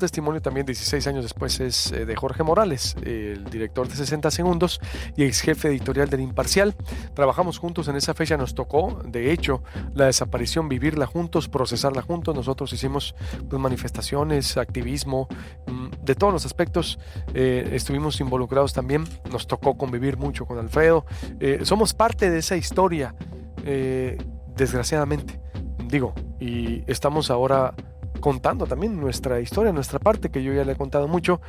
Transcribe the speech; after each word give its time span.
testimonio 0.00 0.42
también 0.42 0.66
16 0.66 1.06
años 1.06 1.22
después 1.22 1.60
es 1.60 1.92
eh, 1.92 2.04
de 2.04 2.16
Jorge 2.16 2.42
Morales, 2.42 2.96
el 3.04 3.44
director 3.44 3.86
de 3.86 3.94
60 3.94 4.30
Segundos 4.32 4.80
y 5.16 5.22
ex 5.22 5.42
jefe 5.42 5.68
editorial 5.68 6.10
del 6.10 6.20
Imparcial. 6.20 6.74
Trabajamos 7.14 7.58
juntos 7.58 7.86
en 7.86 7.94
esa 7.94 8.14
fecha, 8.14 8.36
nos 8.36 8.54
tocó, 8.54 9.00
de 9.04 9.30
hecho, 9.30 9.62
la 9.94 10.06
desaparición, 10.06 10.68
vivirla 10.68 11.06
juntos, 11.06 11.48
procesarla 11.48 12.02
juntos. 12.02 12.34
Nosotros 12.34 12.72
hicimos 12.72 13.14
pues, 13.48 13.62
manifestaciones, 13.62 14.56
activismo, 14.56 15.28
mm, 15.68 16.04
de 16.04 16.14
todos 16.16 16.32
los 16.32 16.44
aspectos. 16.44 16.98
Eh, 17.34 17.70
estuvimos 17.72 18.20
involucrados 18.20 18.72
también, 18.72 19.04
nos 19.30 19.46
tocó 19.46 19.78
convivir 19.78 20.16
mucho 20.16 20.46
con 20.46 20.58
Alfredo. 20.58 21.06
Eh, 21.38 21.60
somos 21.62 21.94
parte 21.94 22.30
de 22.30 22.38
esa 22.38 22.56
historia, 22.56 23.14
desgraciadamente, 24.56 25.38
digo, 25.86 26.14
y 26.40 26.82
estamos 26.90 27.30
ahora 27.30 27.74
contando 28.20 28.66
también 28.66 29.00
nuestra 29.00 29.40
historia, 29.40 29.72
nuestra 29.72 29.98
parte, 29.98 30.30
que 30.30 30.42
yo 30.42 30.52
ya 30.52 30.64
le 30.64 30.72
he 30.72 30.76
contado 30.76 31.08
mucho. 31.08 31.40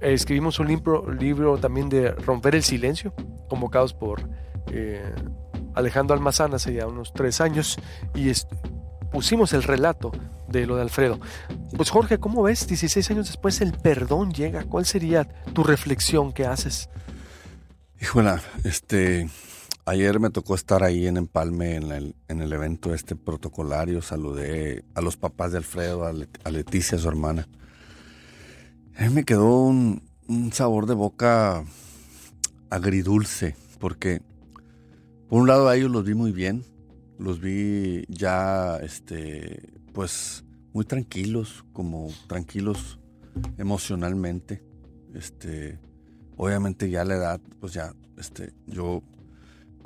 escribimos 0.00 0.58
un 0.58 0.68
libro, 0.68 1.58
también 1.58 1.88
de 1.88 2.12
Romper 2.12 2.54
el 2.54 2.62
Silencio, 2.62 3.12
convocados 3.48 3.94
por 3.94 4.28
eh, 4.70 5.14
Alejandro 5.74 6.14
Almazán 6.14 6.54
hace 6.54 6.74
ya 6.74 6.86
unos 6.86 7.12
tres 7.12 7.40
años, 7.40 7.78
y 8.14 8.30
pusimos 9.10 9.52
el 9.52 9.62
relato 9.62 10.12
de 10.48 10.66
lo 10.66 10.76
de 10.76 10.82
Alfredo. 10.82 11.18
Pues 11.76 11.90
Jorge, 11.90 12.18
¿cómo 12.18 12.42
ves? 12.42 12.66
16 12.66 13.10
años 13.10 13.26
después 13.26 13.60
el 13.60 13.72
perdón 13.72 14.32
llega. 14.32 14.64
¿Cuál 14.64 14.86
sería 14.86 15.24
tu 15.52 15.64
reflexión 15.64 16.32
que 16.32 16.46
haces? 16.46 16.88
Híjole, 18.00 18.36
este, 18.64 19.28
Ayer 19.88 20.20
me 20.20 20.28
tocó 20.28 20.54
estar 20.54 20.84
ahí 20.84 21.06
en 21.06 21.16
Empalme 21.16 21.76
en 21.76 21.92
el, 21.92 22.14
en 22.28 22.42
el 22.42 22.52
evento 22.52 22.92
este 22.92 23.16
protocolario. 23.16 24.02
Saludé 24.02 24.84
a 24.94 25.00
los 25.00 25.16
papás 25.16 25.52
de 25.52 25.56
Alfredo, 25.56 26.04
a, 26.04 26.50
Leticia, 26.50 26.98
su 26.98 27.08
hermana. 27.08 27.48
A 28.98 29.08
me 29.08 29.24
quedó 29.24 29.62
un, 29.62 30.02
sabor 30.52 30.84
de 30.84 30.92
boca 30.92 31.64
agridulce, 32.68 33.56
porque 33.80 34.20
por 35.30 35.40
un 35.40 35.48
lado 35.48 35.68
a 35.68 35.76
ellos 35.76 35.90
los 35.90 36.04
vi 36.04 36.12
muy 36.12 36.32
bien, 36.32 36.64
los 37.18 37.40
vi 37.40 38.04
ya, 38.10 38.76
este, 38.82 39.72
pues, 39.94 40.44
muy 40.74 40.84
tranquilos, 40.84 41.64
como 41.72 42.10
tranquilos 42.26 42.98
emocionalmente. 43.56 44.62
Este, 45.14 45.78
obviamente 46.36 46.90
ya 46.90 47.06
la 47.06 47.14
edad, 47.14 47.40
pues 47.58 47.72
ya, 47.72 47.94
este, 48.18 48.52
yo 48.66 49.02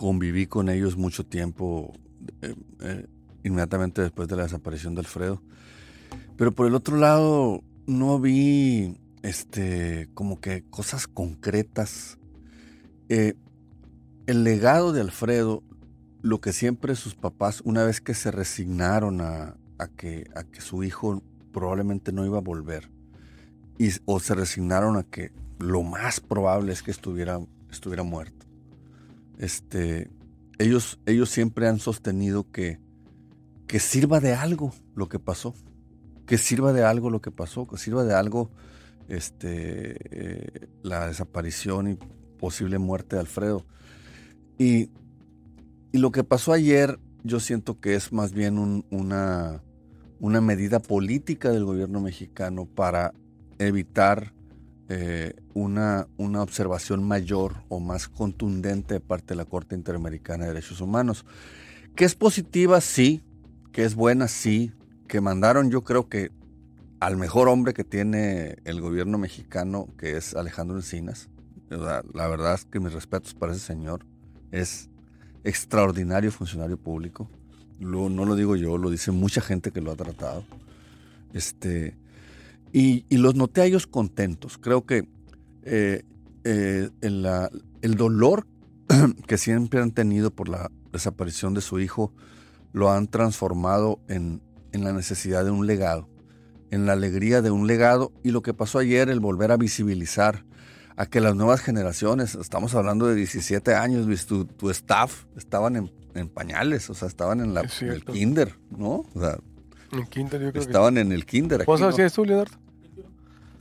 conviví 0.03 0.49
con 0.49 0.69
ellos 0.69 0.97
mucho 0.97 1.25
tiempo, 1.25 1.93
eh, 2.41 2.57
eh, 2.81 3.07
inmediatamente 3.45 4.03
después 4.03 4.27
de 4.27 4.35
la 4.35 4.43
desaparición 4.43 4.97
de 4.97 5.03
Alfredo. 5.03 5.41
Pero 6.37 6.51
por 6.51 6.67
el 6.67 6.75
otro 6.75 6.97
lado, 6.97 7.63
no 7.87 8.19
vi 8.19 8.99
este, 9.23 10.09
como 10.15 10.41
que 10.41 10.65
cosas 10.71 11.07
concretas. 11.07 12.19
Eh, 13.11 13.35
el 14.27 14.43
legado 14.43 14.93
de 14.93 15.03
Alfredo, 15.03 15.63
lo 16.21 16.41
que 16.41 16.53
siempre 16.53 16.97
sus 16.97 17.15
papás, 17.15 17.63
una 17.65 17.85
vez 17.85 18.01
que 18.01 18.15
se 18.15 18.33
resignaron 18.33 19.21
a, 19.21 19.55
que, 19.97 20.29
a 20.35 20.43
que 20.43 20.61
su 20.61 20.83
hijo 20.83 21.23
probablemente 21.53 22.11
no 22.11 22.27
iba 22.27 22.39
a 22.39 22.43
volver, 22.43 22.91
y, 23.79 23.91
o 24.05 24.19
se 24.19 24.35
resignaron 24.35 24.97
a 24.97 25.05
que 25.05 25.31
lo 25.61 25.85
más 25.85 26.19
probable 26.19 26.73
es 26.73 26.83
que 26.83 26.91
estuviera, 26.91 27.39
estuviera 27.71 28.03
muerto 28.03 28.42
este, 29.39 30.11
ellos, 30.59 30.99
ellos 31.07 31.29
siempre 31.31 31.69
han 31.69 31.79
sostenido 31.79 32.51
que, 32.51 32.79
que 33.67 33.81
sirva 33.81 34.21
de 34.21 34.35
algo 34.35 34.73
lo 34.95 35.09
que 35.09 35.19
pasó, 35.19 35.55
que 36.27 36.39
sirva 36.39 36.73
de 36.73 36.85
algo 36.85 37.11
lo 37.11 37.21
que 37.21 37.31
pasó, 37.31 37.67
que 37.67 37.77
sirva 37.77 38.05
de 38.05 38.15
algo 38.15 38.51
este, 39.09 39.97
eh, 40.11 40.69
la 40.83 41.09
desaparición 41.09 41.89
y 41.89 41.99
posible 42.39 42.79
muerte 42.79 43.17
de 43.17 43.21
Alfredo. 43.21 43.65
Y, 44.59 44.91
y, 45.93 45.99
lo 45.99 46.13
que 46.13 46.25
pasó 46.25 46.53
ayer, 46.53 46.99
yo 47.25 47.41
siento 47.41 47.81
que 47.81 47.95
es 47.95 48.13
más 48.13 48.33
bien 48.33 48.59
una, 48.91 49.63
una 50.21 50.41
medida 50.41 50.81
política 50.81 51.51
del 51.51 51.65
gobierno 51.65 52.01
mexicano 52.01 52.67
para 52.67 53.13
evitar 53.59 54.33
eh, 54.89 55.35
una, 55.55 56.09
una 56.17 56.43
observación 56.43 57.03
mayor 57.05 57.55
o 57.69 57.81
más 57.81 58.09
contundente 58.09 58.95
de 58.95 59.01
parte 59.01 59.29
de 59.29 59.37
la 59.37 59.45
Corte 59.45 59.75
Interamericana 59.75 60.45
de 60.45 60.51
Derechos 60.55 60.81
Humanos. 60.81 61.25
Que 61.95 62.05
es 62.05 62.15
positiva, 62.15 62.81
sí, 62.81 63.23
que 63.73 63.85
es 63.85 63.95
buena, 63.95 64.29
sí, 64.29 64.73
que 65.09 65.21
mandaron 65.21 65.71
yo 65.71 65.83
creo 65.83 66.09
que 66.09 66.31
al 67.01 67.17
mejor 67.17 67.49
hombre 67.49 67.75
que 67.75 67.85
tiene 67.85 68.57
el 68.65 68.81
gobierno 68.81 69.19
mexicano, 69.19 69.89
que 69.99 70.17
es 70.17 70.35
Alejandro 70.35 70.77
Encinas. 70.77 71.29
La, 71.69 72.05
la 72.13 72.29
verdad 72.29 72.55
es 72.55 72.65
que 72.65 72.81
mis 72.81 72.93
respetos 72.93 73.35
para 73.35 73.53
ese 73.53 73.61
señor. 73.61 74.07
Es 74.53 74.89
extraordinario 75.45 76.31
funcionario 76.31 76.77
público. 76.77 77.29
no 77.79 78.09
lo 78.09 78.37
digo 78.37 78.57
yo, 78.57 78.79
lo 78.79 78.91
dice 78.91 79.11
mucha 79.11 79.41
gente 79.41 79.71
que 79.71 79.81
lo 79.81 79.91
ha 79.91 79.97
tratado. 79.97 80.45
Este, 81.33 81.97
y, 82.73 83.05
los 83.11 83.35
noté 83.35 83.61
a 83.61 83.65
ellos 83.67 83.87
contentos. 83.87 84.59
Creo 84.59 84.87
que 84.87 85.07
eh, 85.65 86.03
eh, 86.45 86.91
el, 87.03 87.95
dolor 87.97 88.47
que 89.27 89.39
siempre 89.39 89.81
han 89.81 89.91
tenido 89.91 90.31
por 90.31 90.49
la 90.49 90.71
desaparición 90.91 91.55
de 91.55 91.61
su 91.61 91.81
hijo 91.81 92.13
lo 92.73 92.91
han 92.91 93.07
transformado 93.07 94.01
en, 94.09 94.41
la 94.73 94.93
necesidad 94.93 95.45
de 95.45 95.51
un 95.51 95.67
legado, 95.67 96.09
en 96.71 96.87
la 96.87 96.95
alegría 96.95 97.43
de 97.43 97.51
un 97.51 97.67
legado 97.67 98.13
y 98.23 98.31
lo 98.31 98.43
que 98.43 98.55
pasó 98.55 98.79
ayer, 98.79 99.11
el 99.11 99.21
volver 99.21 99.53
a 99.53 99.59
visibilizar 99.59 100.47
a 100.97 101.05
que 101.07 101.21
las 101.21 101.35
nuevas 101.35 101.61
generaciones, 101.61 102.35
estamos 102.35 102.75
hablando 102.75 103.07
de 103.07 103.15
17 103.15 103.75
años, 103.75 104.27
tu, 104.27 104.47
tu 104.47 104.71
staff 104.71 105.25
estaban 105.37 105.77
en, 106.15 106.29
pañales, 106.29 106.89
o 106.89 106.95
sea, 106.95 107.09
estaban 107.09 107.41
en, 107.41 107.53
la, 107.53 107.63
el 107.81 108.05
kinder, 108.05 108.55
¿no? 108.71 109.05
O 109.15 109.21
sea, 109.21 109.39
en 109.93 110.07
kinder, 110.07 110.41
yo 110.41 110.51
creo 110.53 110.63
Estaban 110.63 110.97
en 110.97 111.13
el 111.13 111.27
kinder. 111.27 111.65
¿Cuántos 111.67 111.99
años 111.99 112.13
tú, 112.15 112.25
Leonardo? 112.25 112.62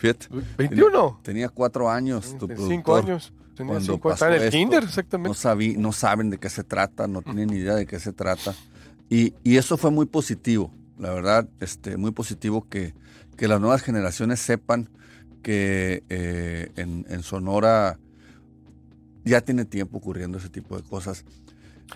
Fíjate. 0.02 0.30
¿21? 0.58 1.22
Tenía, 1.22 1.48
cuatro 1.50 1.88
años. 1.88 2.36
Tu 2.40 2.48
cinco 2.68 2.96
años. 2.96 3.32
Tenía 3.56 3.80
cinco, 3.80 4.12
en 4.20 4.34
el 4.34 4.50
kinder, 4.50 4.84
exactamente. 4.84 5.30
No, 5.30 5.36
sabí, 5.36 5.78
no 5.78 5.92
saben 5.92 6.32
de 6.32 6.40
qué 6.40 6.50
se 6.50 6.64
trata, 6.64 7.08
no 7.08 7.22
tienen 7.22 7.50
ni 7.50 7.58
idea 7.58 7.76
de 7.76 7.86
qué 7.86 8.00
se 8.00 8.12
trata. 8.12 8.56
Y, 9.12 9.36
y, 9.44 9.58
eso 9.58 9.78
fue 9.78 9.92
muy 9.92 10.08
positivo, 10.08 10.72
la 10.98 11.14
verdad, 11.14 11.48
este, 11.60 11.98
muy 11.98 12.10
positivo 12.10 12.68
que, 12.68 12.96
que 13.38 13.48
las 13.48 13.62
nuevas 13.62 13.84
generaciones 13.84 14.40
sepan 14.40 14.90
que 15.44 16.04
eh, 16.10 16.72
en, 16.78 17.06
en 17.08 17.22
Sonora 17.22 18.00
ya 19.24 19.42
tiene 19.42 19.66
tiempo 19.66 20.00
ocurriendo 20.00 20.40
ese 20.40 20.50
tipo 20.50 20.78
de 20.78 20.82
cosas. 20.82 21.26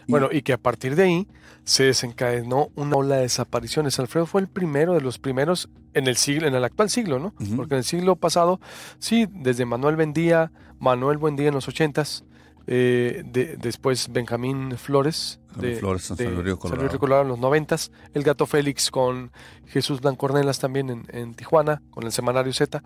Bueno, 0.08 0.30
y 0.32 0.42
que 0.42 0.54
a 0.54 0.58
partir 0.58 0.96
de 0.96 1.04
ahí 1.04 1.28
se 1.64 1.86
desencadenó 1.86 2.70
una 2.76 2.96
ola 2.96 3.16
de 3.16 3.24
desapariciones. 3.24 4.00
Alfredo 4.00 4.26
fue 4.26 4.42
el 4.42 4.48
primero 4.48 4.94
de 4.94 5.02
los 5.02 5.18
primeros 5.18 5.70
en 5.94 6.08
el 6.08 6.18
siglo, 6.18 6.48
en 6.48 6.56
el 6.56 6.64
actual 6.64 6.90
siglo, 6.90 7.20
¿no? 7.20 7.34
Porque 7.56 7.76
en 7.76 7.80
el 7.80 7.84
siglo 7.84 8.16
pasado, 8.16 8.60
sí, 9.00 9.28
desde 9.32 9.66
Manuel 9.66 9.96
Bendía, 9.96 10.52
Manuel 10.80 11.18
Buendía 11.18 11.48
en 11.48 11.54
los 11.56 11.68
ochentas, 11.68 12.24
eh, 12.68 13.24
después 13.60 14.12
Benjamín 14.12 14.78
Flores, 14.78 15.40
de, 15.56 15.76
Flores, 15.76 16.04
San 16.04 16.18
Luis 16.18 16.56
Colorado. 16.58 17.00
Colorado 17.00 17.22
en 17.24 17.30
los 17.30 17.40
noventas, 17.40 17.92
el 18.14 18.24
Gato 18.24 18.46
Félix 18.46 18.92
con 18.92 19.32
Jesús 19.68 20.02
Blancornelas 20.02 20.60
también 20.60 20.90
en, 20.90 21.06
en 21.10 21.34
Tijuana, 21.34 21.82
con 21.92 22.04
el 22.04 22.12
Semanario 22.12 22.54
Z 22.54 22.84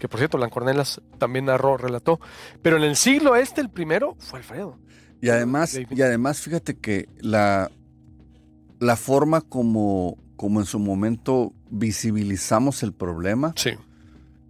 que 0.00 0.08
por 0.08 0.18
cierto, 0.18 0.38
Blancornelas 0.38 1.00
también 1.18 1.44
narró, 1.44 1.76
relató. 1.76 2.18
Pero 2.62 2.78
en 2.78 2.82
el 2.82 2.96
siglo 2.96 3.36
este, 3.36 3.60
el 3.60 3.68
primero 3.70 4.16
fue 4.18 4.40
Alfredo. 4.40 4.78
Y 5.20 5.28
además, 5.28 5.78
y 5.90 6.02
además 6.02 6.40
fíjate 6.40 6.74
que 6.76 7.08
la, 7.20 7.70
la 8.78 8.96
forma 8.96 9.42
como, 9.42 10.16
como 10.36 10.60
en 10.60 10.66
su 10.66 10.78
momento 10.78 11.52
visibilizamos 11.70 12.82
el 12.82 12.92
problema, 12.92 13.52
sí. 13.56 13.72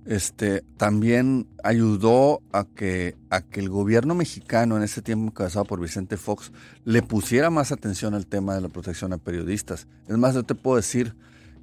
este, 0.06 0.62
también 0.76 1.48
ayudó 1.64 2.40
a 2.52 2.64
que, 2.64 3.16
a 3.30 3.42
que 3.42 3.60
el 3.60 3.68
gobierno 3.68 4.14
mexicano, 4.14 4.76
en 4.76 4.84
ese 4.84 5.02
tiempo 5.02 5.26
encabezado 5.26 5.64
por 5.64 5.80
Vicente 5.80 6.16
Fox, 6.16 6.52
le 6.84 7.02
pusiera 7.02 7.50
más 7.50 7.72
atención 7.72 8.14
al 8.14 8.26
tema 8.26 8.54
de 8.54 8.60
la 8.60 8.68
protección 8.68 9.12
a 9.12 9.18
periodistas. 9.18 9.88
Es 10.08 10.16
más, 10.16 10.34
yo 10.34 10.44
te 10.44 10.54
puedo 10.54 10.76
decir 10.76 11.16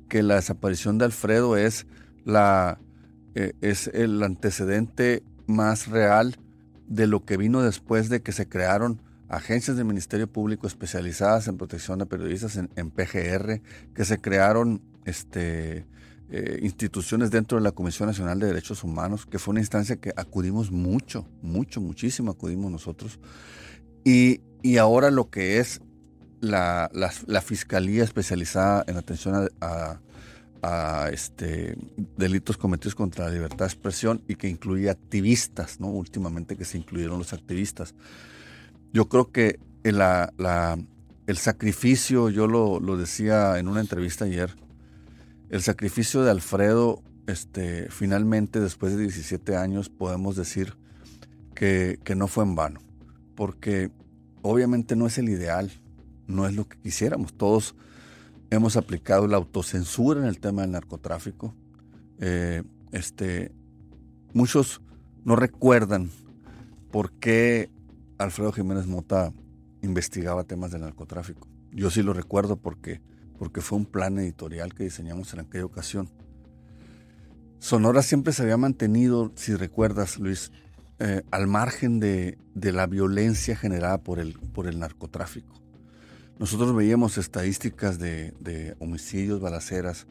que 0.09 0.21
la 0.21 0.35
desaparición 0.35 0.97
de 0.97 1.05
Alfredo 1.05 1.55
es, 1.55 1.87
la, 2.25 2.79
eh, 3.35 3.53
es 3.61 3.87
el 3.87 4.21
antecedente 4.21 5.23
más 5.47 5.87
real 5.87 6.35
de 6.87 7.07
lo 7.07 7.25
que 7.25 7.37
vino 7.37 7.61
después 7.61 8.09
de 8.09 8.21
que 8.21 8.31
se 8.31 8.47
crearon 8.47 9.01
agencias 9.29 9.75
del 9.75 9.85
Ministerio 9.85 10.27
Público 10.27 10.67
especializadas 10.67 11.47
en 11.47 11.57
protección 11.57 11.99
de 11.99 12.05
periodistas 12.05 12.57
en, 12.57 12.91
PGR, 12.91 13.61
que 13.93 14.05
se 14.05 14.19
crearon 14.19 14.81
este, 15.05 15.85
eh, 16.29 16.59
instituciones 16.61 17.29
dentro 17.29 17.57
de 17.57 17.63
la 17.63 17.71
Comisión 17.71 18.07
Nacional 18.07 18.39
de 18.39 18.47
Derechos 18.47 18.83
Humanos, 18.83 19.25
que 19.25 19.39
fue 19.39 19.51
una 19.51 19.59
instancia 19.59 19.97
que 19.97 20.11
acudimos 20.15 20.71
mucho, 20.71 21.27
mucho, 21.41 21.81
muchísimo 21.81 22.31
acudimos 22.31 22.71
nosotros. 22.71 23.19
Y, 24.03 24.41
ahora 24.79 25.11
lo 25.11 25.29
que 25.29 25.59
es 25.59 25.81
la, 26.41 26.89
Fiscalía 27.43 28.03
especializada 28.03 28.83
en 28.87 28.97
atención 28.97 29.35
a, 29.35 29.47
a 29.65 30.01
este, 31.11 31.77
delitos 32.17 32.57
cometidos 32.57 32.95
contra 32.95 33.25
la 33.25 33.31
libertad 33.31 33.65
de 33.65 33.73
expresión 33.73 34.21
y 34.27 34.35
que 34.35 34.47
incluía 34.47 34.91
activistas, 34.91 35.79
¿no? 35.79 35.87
Últimamente 35.87 36.55
que 36.55 36.65
se 36.65 36.77
incluyeron 36.77 37.17
los 37.19 37.33
activistas. 37.33 37.95
Yo 38.93 39.07
creo 39.09 39.31
que 39.31 39.59
la, 39.83 40.33
el 41.27 41.37
sacrificio, 41.37 42.29
yo 42.29 42.47
lo, 42.47 42.79
lo, 42.79 42.97
decía 42.97 43.59
en 43.59 43.67
una 43.67 43.81
entrevista 43.81 44.25
ayer, 44.25 44.55
el 45.49 45.61
sacrificio 45.61 46.23
de 46.23 46.31
Alfredo, 46.31 47.01
este, 47.27 47.89
finalmente 47.89 48.59
después 48.59 48.95
de 48.95 49.03
17 49.03 49.55
años 49.55 49.89
podemos 49.89 50.35
decir 50.35 50.75
que, 51.55 51.99
que 52.03 52.15
no 52.15 52.27
fue 52.27 52.43
en 52.43 52.55
vano, 52.55 52.81
porque 53.35 53.91
obviamente 54.41 54.95
no 54.95 55.07
es 55.07 55.17
el 55.17 55.29
ideal, 55.29 55.71
no 56.27 56.47
es 56.47 56.55
lo 56.55 56.67
que 56.67 56.77
quisiéramos. 56.77 57.33
Todos 57.33 57.75
hemos 58.49 58.77
aplicado 58.77 59.27
la 59.27 59.37
autocensura 59.37 60.21
en 60.21 60.27
el 60.27 60.39
tema 60.39 60.61
del 60.61 60.71
narcotráfico. 60.71 61.53
Eh, 62.19 62.63
este, 62.91 63.51
muchos 64.33 64.81
no 65.23 65.35
recuerdan 65.35 66.09
por 66.91 67.11
qué 67.11 67.69
Alfredo 68.17 68.51
Jiménez 68.51 68.87
Mota 68.87 69.33
investigaba 69.81 70.43
temas 70.43 70.71
de 70.71 70.79
narcotráfico. 70.79 71.47
Yo 71.71 71.89
sí 71.89 72.01
lo 72.01 72.13
recuerdo 72.13 72.57
porque, 72.57 73.01
porque 73.37 73.61
fue 73.61 73.77
un 73.77 73.85
plan 73.85 74.17
editorial 74.17 74.73
que 74.73 74.85
diseñamos 74.85 75.33
en 75.33 75.41
aquella 75.41 75.65
ocasión. 75.65 76.09
Sonora 77.59 78.01
siempre 78.01 78.33
se 78.33 78.43
había 78.43 78.57
mantenido, 78.57 79.31
si 79.35 79.55
recuerdas, 79.55 80.19
Luis, 80.19 80.51
eh, 80.99 81.23
al 81.31 81.47
margen 81.47 81.99
de, 81.99 82.37
de, 82.55 82.71
la 82.71 82.87
violencia 82.87 83.55
generada 83.55 83.99
por 83.99 84.19
el, 84.19 84.33
por 84.33 84.67
el 84.67 84.79
narcotráfico. 84.79 85.53
Nosotros 86.39 86.75
veíamos 86.75 87.17
estadísticas 87.17 87.97
de, 87.97 88.75
homicidios, 88.79 89.39
balaceras, 89.39 90.07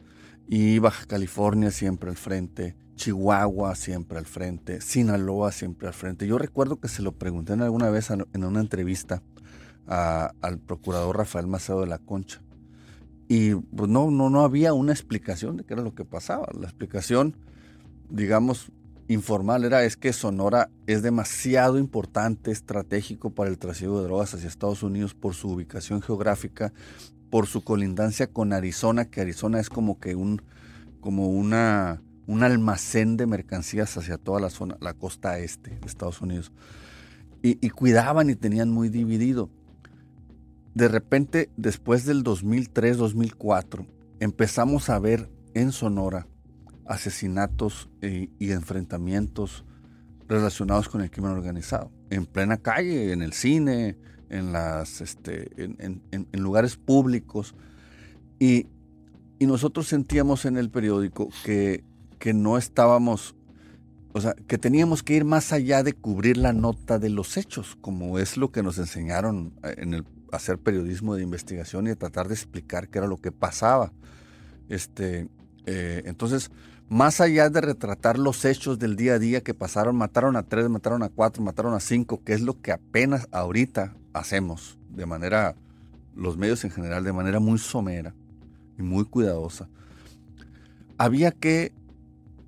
y 0.49 0.79
Baja 0.79 1.05
California 1.05 1.71
siempre 1.71 2.09
al 2.09 2.17
frente, 2.17 2.75
Chihuahua 2.95 3.75
siempre 3.75 4.17
al 4.17 4.25
frente, 4.25 4.81
Sinaloa 4.81 5.51
siempre 5.51 5.87
al 5.87 5.93
frente. 5.93 6.25
Yo 6.25 6.37
recuerdo 6.37 6.79
que 6.79 6.87
se 6.87 7.01
lo 7.01 7.11
pregunté 7.11 7.53
alguna 7.53 7.89
vez 7.89 8.09
en 8.11 8.43
una 8.43 8.61
entrevista 8.61 9.21
al 9.87 10.59
procurador 10.59 11.17
Rafael 11.17 11.47
Macedo 11.47 11.81
de 11.81 11.87
la 11.87 11.99
Concha. 11.99 12.41
Y 13.29 13.55
pues 13.55 13.89
no, 13.89 14.09
no, 14.09 14.29
no 14.29 14.41
había 14.41 14.73
una 14.73 14.93
explicación 14.93 15.57
de 15.57 15.63
qué 15.65 15.73
era 15.73 15.83
lo 15.83 15.93
que 15.93 16.05
pasaba. 16.05 16.47
La 16.57 16.65
explicación, 16.65 17.35
digamos, 18.09 18.71
informal 19.07 19.63
era 19.63 19.83
es 19.83 19.95
que 19.95 20.13
Sonora 20.13 20.69
es 20.85 21.01
demasiado 21.01 21.77
importante, 21.77 22.51
estratégico 22.51 23.29
para 23.29 23.49
el 23.49 23.57
trasiego 23.57 23.99
de 23.99 24.07
drogas 24.07 24.33
hacia 24.33 24.47
Estados 24.47 24.83
Unidos 24.83 25.13
por 25.13 25.33
su 25.33 25.49
ubicación 25.49 26.01
geográfica, 26.01 26.73
por 27.29 27.47
su 27.47 27.63
colindancia 27.63 28.27
con 28.27 28.53
Arizona, 28.53 29.05
que 29.05 29.21
Arizona 29.21 29.59
es 29.59 29.69
como 29.69 29.99
que 29.99 30.15
un, 30.15 30.41
como 30.99 31.27
una, 31.27 32.01
un 32.25 32.43
almacén 32.43 33.17
de 33.17 33.27
mercancías 33.27 33.97
hacia 33.97 34.17
toda 34.17 34.39
la 34.39 34.49
zona, 34.49 34.77
la 34.81 34.93
costa 34.93 35.39
este 35.39 35.71
de 35.71 35.87
Estados 35.87 36.21
Unidos. 36.21 36.51
Y, 37.41 37.65
y 37.65 37.69
cuidaban 37.69 38.29
y 38.29 38.35
tenían 38.35 38.69
muy 38.69 38.89
dividido. 38.89 39.49
De 40.73 40.87
repente, 40.87 41.49
después 41.55 42.05
del 42.05 42.23
2003-2004, 42.23 43.87
empezamos 44.19 44.89
a 44.89 44.99
ver 44.99 45.29
en 45.53 45.71
Sonora 45.71 46.27
asesinatos 46.87 47.89
eh, 48.01 48.29
y, 48.39 48.51
enfrentamientos 48.51 49.65
relacionados 50.27 50.89
con 50.89 51.01
el 51.01 51.11
crimen 51.11 51.31
organizado. 51.31 51.91
En 52.09 52.25
plena 52.25 52.57
calle, 52.57 53.11
en 53.11 53.21
el 53.21 53.33
cine, 53.33 53.97
en, 54.29 54.51
las, 54.51 55.01
este, 55.01 55.49
en, 55.57 56.01
lugares 56.33 56.77
públicos. 56.77 57.55
Y, 58.39 58.67
nosotros 59.39 59.87
sentíamos 59.87 60.45
en 60.45 60.57
el 60.57 60.71
periódico 60.71 61.29
que, 61.45 61.83
que 62.17 62.33
no 62.33 62.57
estábamos, 62.57 63.35
o 64.13 64.19
sea, 64.19 64.33
que 64.47 64.57
teníamos 64.57 65.03
que 65.03 65.13
ir 65.13 65.25
más 65.25 65.53
allá 65.53 65.83
de 65.83 65.93
cubrir 65.93 66.37
la 66.37 66.53
nota 66.53 66.97
de 66.97 67.09
los 67.09 67.37
hechos, 67.37 67.77
como 67.79 68.17
es 68.17 68.35
lo 68.35 68.51
que 68.51 68.63
nos 68.63 68.79
enseñaron 68.79 69.53
eh, 69.63 69.75
en 69.77 69.93
el 69.93 70.05
hacer 70.31 70.57
periodismo 70.57 71.15
de 71.15 71.23
investigación 71.23 71.85
y 71.85 71.89
de 71.89 71.95
tratar 71.95 72.27
de 72.27 72.33
explicar 72.33 72.89
qué 72.89 72.97
era 72.97 73.07
lo 73.07 73.17
que 73.17 73.31
pasaba. 73.31 73.93
Este, 74.69 75.29
eh, 75.65 76.03
entonces, 76.05 76.49
más 76.89 77.19
allá 77.19 77.49
de 77.49 77.61
retratar 77.61 78.17
los 78.17 78.45
hechos 78.45 78.79
del 78.79 78.95
día 78.95 79.15
a 79.15 79.19
día 79.19 79.41
que 79.41 79.53
pasaron, 79.53 79.95
mataron 79.95 80.35
a 80.35 80.43
tres, 80.43 80.69
mataron 80.69 81.03
a 81.03 81.09
cuatro, 81.09 81.43
mataron 81.43 81.73
a 81.73 81.79
cinco, 81.79 82.21
que 82.23 82.33
es 82.33 82.41
lo 82.41 82.61
que 82.61 82.71
apenas 82.71 83.27
ahorita 83.31 83.93
hacemos 84.13 84.77
de 84.89 85.05
manera, 85.05 85.55
los 86.15 86.37
medios 86.37 86.63
en 86.63 86.71
general, 86.71 87.03
de 87.03 87.13
manera 87.13 87.39
muy 87.39 87.59
somera 87.59 88.13
y 88.77 88.81
muy 88.81 89.05
cuidadosa. 89.05 89.67
Había 90.97 91.31
que 91.31 91.71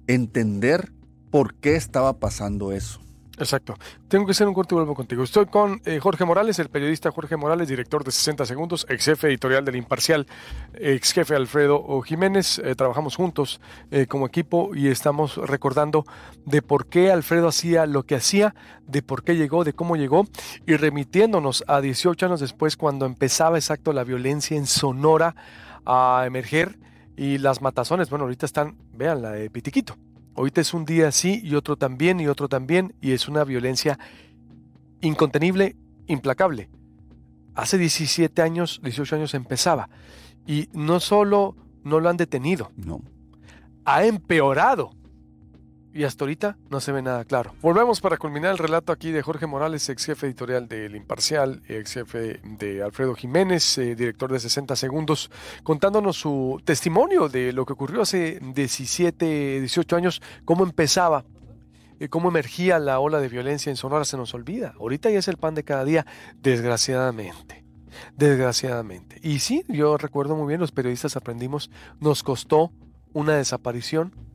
entender 0.07 0.91
por 1.29 1.53
qué 1.53 1.75
estaba 1.75 2.13
pasando 2.13 2.71
eso. 2.71 3.01
Exacto. 3.39 3.75
Tengo 4.09 4.25
que 4.25 4.31
hacer 4.31 4.47
un 4.47 4.53
corto 4.53 4.75
y 4.75 4.77
vuelvo 4.77 4.93
contigo. 4.93 5.23
Estoy 5.23 5.45
con 5.45 5.81
eh, 5.85 5.99
Jorge 6.01 6.25
Morales, 6.25 6.59
el 6.59 6.67
periodista 6.67 7.09
Jorge 7.09 7.37
Morales, 7.37 7.69
director 7.69 8.03
de 8.03 8.11
60 8.11 8.45
Segundos, 8.45 8.85
ex 8.89 9.05
jefe 9.05 9.27
editorial 9.29 9.63
del 9.63 9.77
Imparcial, 9.77 10.27
ex 10.73 11.13
jefe 11.13 11.35
Alfredo 11.35 12.01
Jiménez. 12.01 12.59
Eh, 12.59 12.75
trabajamos 12.75 13.15
juntos 13.15 13.61
eh, 13.91 14.07
como 14.07 14.27
equipo 14.27 14.75
y 14.75 14.89
estamos 14.89 15.37
recordando 15.37 16.05
de 16.45 16.61
por 16.61 16.87
qué 16.87 17.13
Alfredo 17.13 17.47
hacía 17.47 17.85
lo 17.85 18.03
que 18.03 18.15
hacía, 18.15 18.53
de 18.87 19.01
por 19.01 19.23
qué 19.23 19.37
llegó, 19.37 19.63
de 19.63 19.71
cómo 19.71 19.95
llegó 19.95 20.25
y 20.67 20.75
remitiéndonos 20.75 21.63
a 21.67 21.79
18 21.79 22.25
años 22.25 22.41
después 22.41 22.75
cuando 22.75 23.05
empezaba 23.05 23.57
exacto 23.57 23.93
la 23.93 24.03
violencia 24.03 24.57
en 24.57 24.65
Sonora 24.65 25.33
a 25.85 26.23
emerger 26.25 26.77
y 27.15 27.37
las 27.37 27.61
matazones. 27.61 28.09
Bueno, 28.09 28.25
ahorita 28.25 28.45
están, 28.45 28.75
vean, 28.93 29.21
la 29.21 29.31
de 29.31 29.49
Pitiquito 29.49 29.95
Ahorita 30.35 30.61
es 30.61 30.73
un 30.73 30.85
día 30.85 31.07
así 31.07 31.41
y 31.43 31.55
otro 31.55 31.75
también 31.75 32.19
y 32.19 32.27
otro 32.27 32.47
también 32.47 32.93
y 33.01 33.11
es 33.11 33.27
una 33.27 33.43
violencia 33.43 33.99
incontenible, 35.01 35.75
implacable. 36.07 36.69
Hace 37.55 37.77
17 37.77 38.41
años, 38.41 38.79
18 38.83 39.15
años 39.15 39.33
empezaba 39.33 39.89
y 40.47 40.69
no 40.73 40.99
solo 40.99 41.55
no 41.83 41.99
lo 41.99 42.09
han 42.09 42.17
detenido, 42.17 42.71
no. 42.75 43.01
ha 43.85 44.05
empeorado 44.05 44.91
y 45.93 46.03
hasta 46.03 46.23
ahorita 46.23 46.57
no 46.69 46.79
se 46.79 46.91
ve 46.91 47.01
nada 47.01 47.25
claro. 47.25 47.53
Volvemos 47.61 47.99
para 48.01 48.17
culminar 48.17 48.51
el 48.51 48.57
relato 48.57 48.91
aquí 48.91 49.11
de 49.11 49.21
Jorge 49.21 49.47
Morales, 49.47 49.89
ex 49.89 50.05
jefe 50.05 50.27
editorial 50.27 50.67
del 50.67 50.95
Imparcial, 50.95 51.61
ex 51.67 51.93
jefe 51.93 52.39
de 52.43 52.83
Alfredo 52.83 53.15
Jiménez, 53.15 53.77
eh, 53.77 53.95
director 53.95 54.31
de 54.31 54.39
60 54.39 54.75
Segundos, 54.75 55.31
contándonos 55.63 56.17
su 56.17 56.61
testimonio 56.63 57.27
de 57.27 57.53
lo 57.53 57.65
que 57.65 57.73
ocurrió 57.73 58.03
hace 58.03 58.39
17, 58.41 59.59
18 59.59 59.95
años, 59.95 60.21
cómo 60.45 60.63
empezaba, 60.63 61.25
eh, 61.99 62.07
cómo 62.07 62.29
emergía 62.29 62.77
la 62.79 62.99
ola 62.99 63.19
de 63.19 63.29
violencia 63.29 63.69
en 63.69 63.75
Sonora, 63.75 64.05
se 64.05 64.17
nos 64.17 64.33
olvida. 64.33 64.75
Ahorita 64.79 65.09
ya 65.09 65.19
es 65.19 65.27
el 65.27 65.37
pan 65.37 65.55
de 65.55 65.63
cada 65.63 65.83
día, 65.83 66.05
desgraciadamente. 66.37 67.65
Desgraciadamente. 68.15 69.19
Y 69.23 69.39
sí, 69.39 69.63
yo 69.67 69.97
recuerdo 69.97 70.35
muy 70.35 70.47
bien, 70.47 70.59
los 70.59 70.71
periodistas 70.71 71.17
aprendimos, 71.17 71.71
nos 71.99 72.21
costó 72.21 72.71
una 73.11 73.33
desaparición 73.33 74.28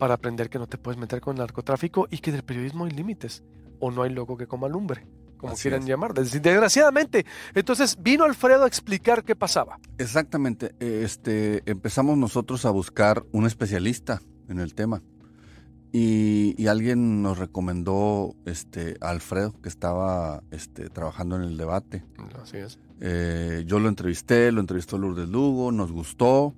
para 0.00 0.14
aprender 0.14 0.48
que 0.48 0.58
no 0.58 0.66
te 0.66 0.78
puedes 0.78 0.98
meter 0.98 1.20
con 1.20 1.36
el 1.36 1.40
narcotráfico 1.40 2.08
y 2.10 2.18
que 2.18 2.32
del 2.32 2.42
periodismo 2.42 2.86
hay 2.86 2.90
límites 2.90 3.42
o 3.80 3.90
no 3.90 4.02
hay 4.02 4.10
loco 4.10 4.38
que 4.38 4.46
coma 4.46 4.66
lumbre, 4.66 5.06
como 5.36 5.54
quieran 5.54 5.86
llamar. 5.86 6.14
Desgraciadamente, 6.14 7.26
entonces 7.54 7.98
vino 8.00 8.24
Alfredo 8.24 8.64
a 8.64 8.66
explicar 8.66 9.24
qué 9.24 9.36
pasaba. 9.36 9.78
Exactamente, 9.98 10.74
este, 10.80 11.62
empezamos 11.70 12.16
nosotros 12.16 12.64
a 12.64 12.70
buscar 12.70 13.26
un 13.32 13.44
especialista 13.46 14.22
en 14.48 14.58
el 14.58 14.74
tema. 14.74 15.02
Y, 15.92 16.66
alguien 16.66 17.20
nos 17.20 17.36
recomendó 17.36 18.36
este, 18.46 18.96
a 19.02 19.10
Alfredo, 19.10 19.52
que 19.60 19.68
estaba 19.68 20.42
este, 20.50 20.88
trabajando 20.88 21.36
en 21.36 21.42
el 21.42 21.58
debate. 21.58 22.04
Así 22.40 22.56
es. 22.56 22.78
Eh, 23.00 23.64
yo 23.66 23.80
lo 23.80 23.88
entrevisté, 23.88 24.50
lo 24.50 24.60
entrevistó 24.60 24.96
Lourdes 24.96 25.28
Lugo, 25.28 25.72
nos 25.72 25.92
gustó, 25.92 26.54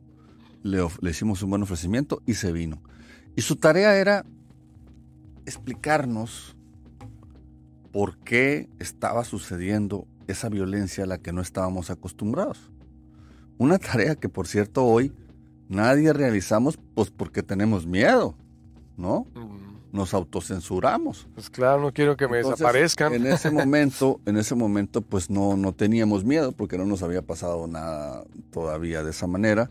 le, 0.62 0.86
le, 1.00 1.10
hicimos 1.10 1.42
un 1.42 1.50
buen 1.50 1.62
ofrecimiento 1.62 2.22
y 2.24 2.34
se 2.34 2.52
vino. 2.52 2.82
Y 3.36 3.42
su 3.42 3.56
tarea 3.56 3.96
era 3.96 4.24
explicarnos 5.46 6.56
por 7.92 8.16
qué 8.18 8.68
estaba 8.78 9.24
sucediendo 9.24 10.06
esa 10.26 10.48
violencia 10.48 11.04
a 11.04 11.06
la 11.06 11.18
que 11.18 11.32
no 11.32 11.40
estábamos 11.40 11.90
acostumbrados. 11.90 12.70
Una 13.58 13.78
tarea 13.78 14.16
que, 14.16 14.28
por 14.28 14.46
cierto, 14.46 14.84
hoy 14.84 15.12
nadie 15.68 16.12
realizamos 16.12 16.78
pues 16.94 17.10
porque 17.10 17.42
tenemos 17.42 17.86
miedo, 17.86 18.34
¿no? 18.96 19.26
Mm. 19.34 19.72
Nos 19.92 20.14
autocensuramos. 20.14 21.28
Pues 21.34 21.50
claro, 21.50 21.82
no 21.82 21.92
quiero 21.92 22.16
que 22.16 22.26
me 22.26 22.38
desaparezcan. 22.38 23.12
En 23.12 23.26
ese 23.26 23.50
momento, 23.52 24.20
en 24.24 24.38
ese 24.38 24.54
momento, 24.54 25.02
pues 25.02 25.28
no, 25.28 25.56
no 25.56 25.72
teníamos 25.74 26.24
miedo 26.24 26.52
porque 26.52 26.78
no 26.78 26.86
nos 26.86 27.02
había 27.02 27.20
pasado 27.20 27.66
nada 27.66 28.24
todavía 28.50 29.02
de 29.02 29.10
esa 29.10 29.26
manera. 29.26 29.70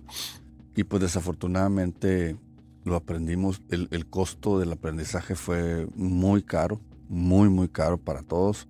Y 0.76 0.84
pues 0.84 1.02
desafortunadamente 1.02 2.38
lo 2.84 2.96
aprendimos, 2.96 3.62
el, 3.70 4.06
costo 4.10 4.60
del 4.60 4.72
aprendizaje 4.72 5.36
fue 5.36 5.88
muy 5.96 6.44
caro, 6.44 6.82
muy, 7.10 7.50
muy 7.50 7.68
caro 7.68 7.98
para 7.98 8.24
todos. 8.24 8.68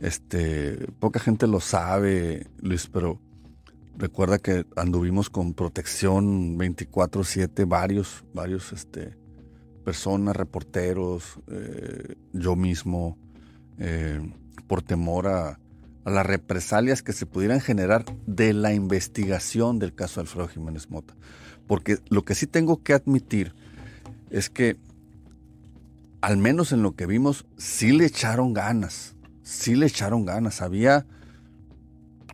Este, 0.00 0.88
poca 0.98 1.20
gente 1.20 1.46
lo 1.46 1.60
sabe, 1.60 2.46
Luis, 2.60 2.86
pero 2.86 3.20
Recuerda 4.00 4.38
que 4.38 4.64
anduvimos 4.76 5.28
con 5.28 5.52
protección 5.52 6.56
24/7, 6.56 7.66
varios, 7.66 8.24
varios, 8.32 8.72
este, 8.72 9.14
personas, 9.84 10.34
reporteros, 10.34 11.38
eh, 11.48 12.16
yo 12.32 12.56
mismo, 12.56 13.18
eh, 13.76 14.18
por 14.66 14.80
temor 14.80 15.26
a, 15.26 15.60
a, 16.04 16.10
las 16.10 16.24
represalias 16.24 17.02
que 17.02 17.12
se 17.12 17.26
pudieran 17.26 17.60
generar 17.60 18.06
de 18.26 18.54
la 18.54 18.72
investigación 18.72 19.78
del 19.78 19.94
caso 19.94 20.22
Alfredo 20.22 20.48
Jiménez 20.48 20.88
Mota. 20.88 21.14
Porque 21.70 22.00
lo 22.08 22.24
que 22.24 22.34
sí 22.34 22.48
tengo 22.48 22.82
que 22.82 22.94
admitir 22.94 23.52
es 24.28 24.50
que, 24.50 24.76
al 26.20 26.36
menos 26.36 26.72
en 26.72 26.82
lo 26.82 26.96
que 26.96 27.06
vimos, 27.06 27.46
sí 27.58 27.92
le 27.92 28.06
echaron 28.06 28.52
ganas, 28.54 29.14
sí 29.44 29.76
le 29.76 29.86
echaron 29.86 30.26
ganas. 30.26 30.62
Había 30.62 31.06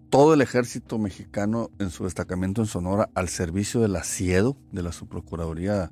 todo 0.08 0.32
el 0.32 0.40
ejército 0.40 0.96
mexicano 0.96 1.68
en 1.78 1.90
su 1.90 2.04
destacamento 2.04 2.62
en 2.62 2.66
Sonora 2.66 3.10
al 3.14 3.28
servicio 3.28 3.82
de 3.82 3.88
la 3.88 4.04
CIEDO, 4.04 4.56
de 4.72 4.82
la 4.82 4.92
Subprocuraduría 4.92 5.90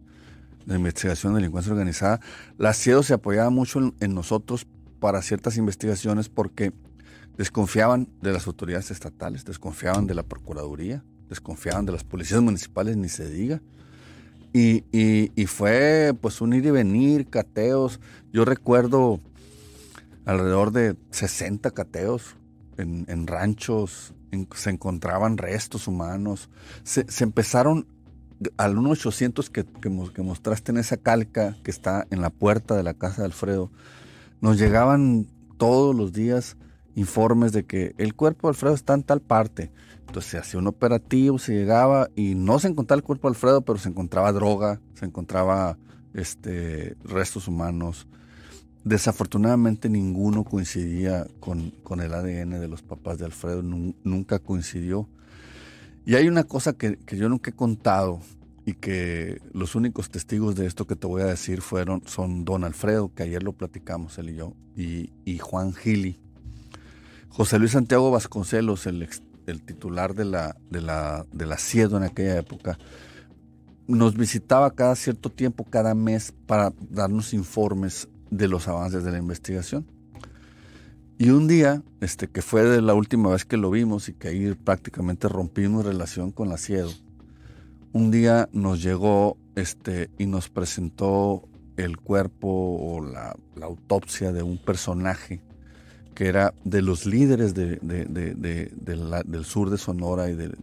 de 0.65 0.77
Investigación 0.77 1.35
de 1.35 1.41
Delincuencia 1.41 1.71
Organizada. 1.71 2.21
La 2.57 2.73
CIEDO 2.73 3.03
se 3.03 3.13
apoyaba 3.13 3.51
mucho 3.51 3.93
en, 4.01 4.15
nosotros 4.15 4.67
para 5.01 5.21
ciertas 5.21 5.59
investigaciones 5.59 6.31
porque 6.31 6.73
desconfiaban 7.37 8.09
de 8.23 8.33
las 8.33 8.47
autoridades 8.47 8.91
estatales, 8.91 9.45
desconfiaban 9.45 10.07
de 10.07 10.15
la 10.15 10.23
Procuraduría, 10.23 11.05
desconfiaban 11.28 11.87
de 11.87 11.93
las 11.93 12.04
policías 12.04 12.40
municipales, 12.40 12.97
ni 12.97 13.09
se 13.09 13.28
diga. 13.28 13.61
Y, 14.52 14.85
y, 14.93 15.47
fue 15.47 16.14
pues 16.21 16.40
un 16.40 16.52
ir 16.52 16.64
y 16.64 16.71
venir, 16.71 17.26
cateos. 17.26 17.99
Yo 18.33 18.45
recuerdo 18.45 19.19
alrededor 20.25 20.71
de 20.71 20.95
60 21.11 21.73
cateos 21.73 22.37
en, 22.76 23.26
ranchos, 23.26 24.14
se 24.54 24.71
encontraban 24.71 25.38
restos 25.38 25.88
humanos. 25.88 26.50
Se, 26.85 27.04
empezaron 27.25 27.88
al 28.57 28.76
1800 28.76 29.50
que, 29.50 29.64
que, 29.64 29.88
mostraste 30.23 30.71
en 30.71 30.78
esa 30.78 30.99
calca 30.99 31.57
que 31.64 31.73
está 31.73 32.07
en 32.11 32.21
la 32.21 32.31
puerta 32.31 32.76
de 32.76 32.85
la 32.85 32.95
casa 32.95 33.23
de 33.23 33.26
Alfredo, 33.26 33.73
nos 34.40 34.57
llegaban 34.57 35.26
todos 35.59 35.97
los 35.97 36.12
días 36.12 36.57
informes 36.95 37.53
de 37.53 37.65
que 37.65 37.95
el 37.99 38.15
cuerpo 38.15 38.49
de 38.49 38.51
Alfredo 38.51 38.75
está 38.75 38.95
en 38.95 39.03
tal 39.03 39.21
parte. 39.21 39.71
Entonces 40.07 40.31
se 40.31 40.39
hacía 40.39 40.61
un 40.61 40.67
operativo, 40.67 41.39
se 41.39 41.55
llegaba 41.55 42.09
y 42.15 42.35
no 42.35 42.59
se 42.59 42.69
encontraba 42.69 42.99
el 42.99 43.05
cuerpo 43.05 43.29
de 43.29 43.35
Alfredo, 43.35 43.63
pero 43.63 43.79
se 43.79 43.89
encontraba 43.89 44.33
droga, 44.33 44.81
se 44.95 45.07
encontraba 45.07 45.77
este, 46.15 46.97
restos 47.05 47.49
humanos. 47.49 48.07
Desafortunadamente 48.85 49.89
ninguno 49.89 50.45
coincidía 50.45 51.27
con, 51.41 51.73
el 52.01 52.15
ADN 52.15 52.61
de 52.61 52.69
los 52.69 52.83
papás 52.83 53.19
de 53.19 53.25
Alfredo, 53.25 53.63
nunca 53.63 54.39
coincidió. 54.39 55.09
Y 56.07 56.17
hay 56.17 56.29
una 56.29 56.45
cosa 56.45 56.75
que, 56.75 56.99
yo 57.07 57.29
nunca 57.29 57.51
he 57.51 57.55
contado 57.55 58.21
y 58.67 58.75
que 58.75 59.41
los 59.53 59.75
únicos 59.75 60.11
testigos 60.11 60.55
de 60.55 60.67
esto 60.67 60.87
que 60.87 60.97
te 60.97 61.07
voy 61.07 61.23
a 61.23 61.27
decir 61.27 61.63
fueron, 61.63 62.03
son 62.07 62.45
don 62.45 62.65
Alfredo, 62.65 63.11
que 63.15 63.23
ayer 63.23 63.43
lo 63.43 63.53
platicamos 63.53 64.19
él 64.19 64.31
y 64.31 64.35
yo, 64.37 64.53
y, 64.77 65.39
Juan 65.39 65.73
Gili. 65.73 66.19
José 67.37 67.59
Luis 67.59 67.73
Santiago 67.73 68.12
Vasconcelos, 68.12 68.87
el, 68.87 69.09
titular 69.67 70.14
de 70.14 70.25
la, 70.25 70.57
de, 70.71 70.81
la, 70.81 71.26
de 71.33 71.47
la 71.47 71.59
CIEDO 71.59 71.97
en 71.97 72.05
aquella 72.05 72.38
época, 72.38 72.79
nos 73.88 74.17
visitaba 74.17 74.71
cada 74.71 74.95
cierto 74.95 75.31
tiempo, 75.31 75.64
cada 75.64 75.97
mes, 75.97 76.33
para 76.47 76.73
darnos 76.91 77.35
informes 77.35 78.09
de 78.31 78.47
los 78.47 78.69
avances 78.69 79.03
de 79.03 79.11
la 79.11 79.19
investigación. 79.19 79.85
Y 81.19 81.31
un 81.31 81.49
día, 81.49 81.83
este, 82.00 82.29
que 82.29 82.41
fue 82.41 82.81
la 82.81 82.95
última 82.95 83.31
vez 83.31 83.45
que 83.45 83.57
lo 83.57 83.69
vimos 83.69 84.09
y 84.09 84.12
que 84.12 84.29
ahí 84.29 84.55
prácticamente 84.55 85.29
rompimos 85.29 85.85
relación 85.85 86.31
con 86.31 86.49
la 86.49 86.57
CIEDO, 86.57 86.93
un 87.93 88.12
día 88.12 88.49
nos 88.53 88.81
llegó 88.81 89.38
este, 89.57 90.09
y 90.19 90.26
nos 90.26 90.50
presentó 90.50 91.49
el 91.76 91.97
cuerpo 91.97 92.47
o 92.49 93.05
la, 93.05 93.35
autopsia 93.61 94.31
de 94.31 94.45
un 94.45 94.57
personaje 94.57 95.41
que 96.14 96.26
era 96.26 96.54
de 96.64 96.83
los 96.83 97.06
líderes 97.06 97.54
de, 97.54 97.78
del 97.78 99.44
sur 99.44 99.71
de 99.71 99.78
Sonora 99.78 100.30
y 100.30 100.35
del, 100.35 100.56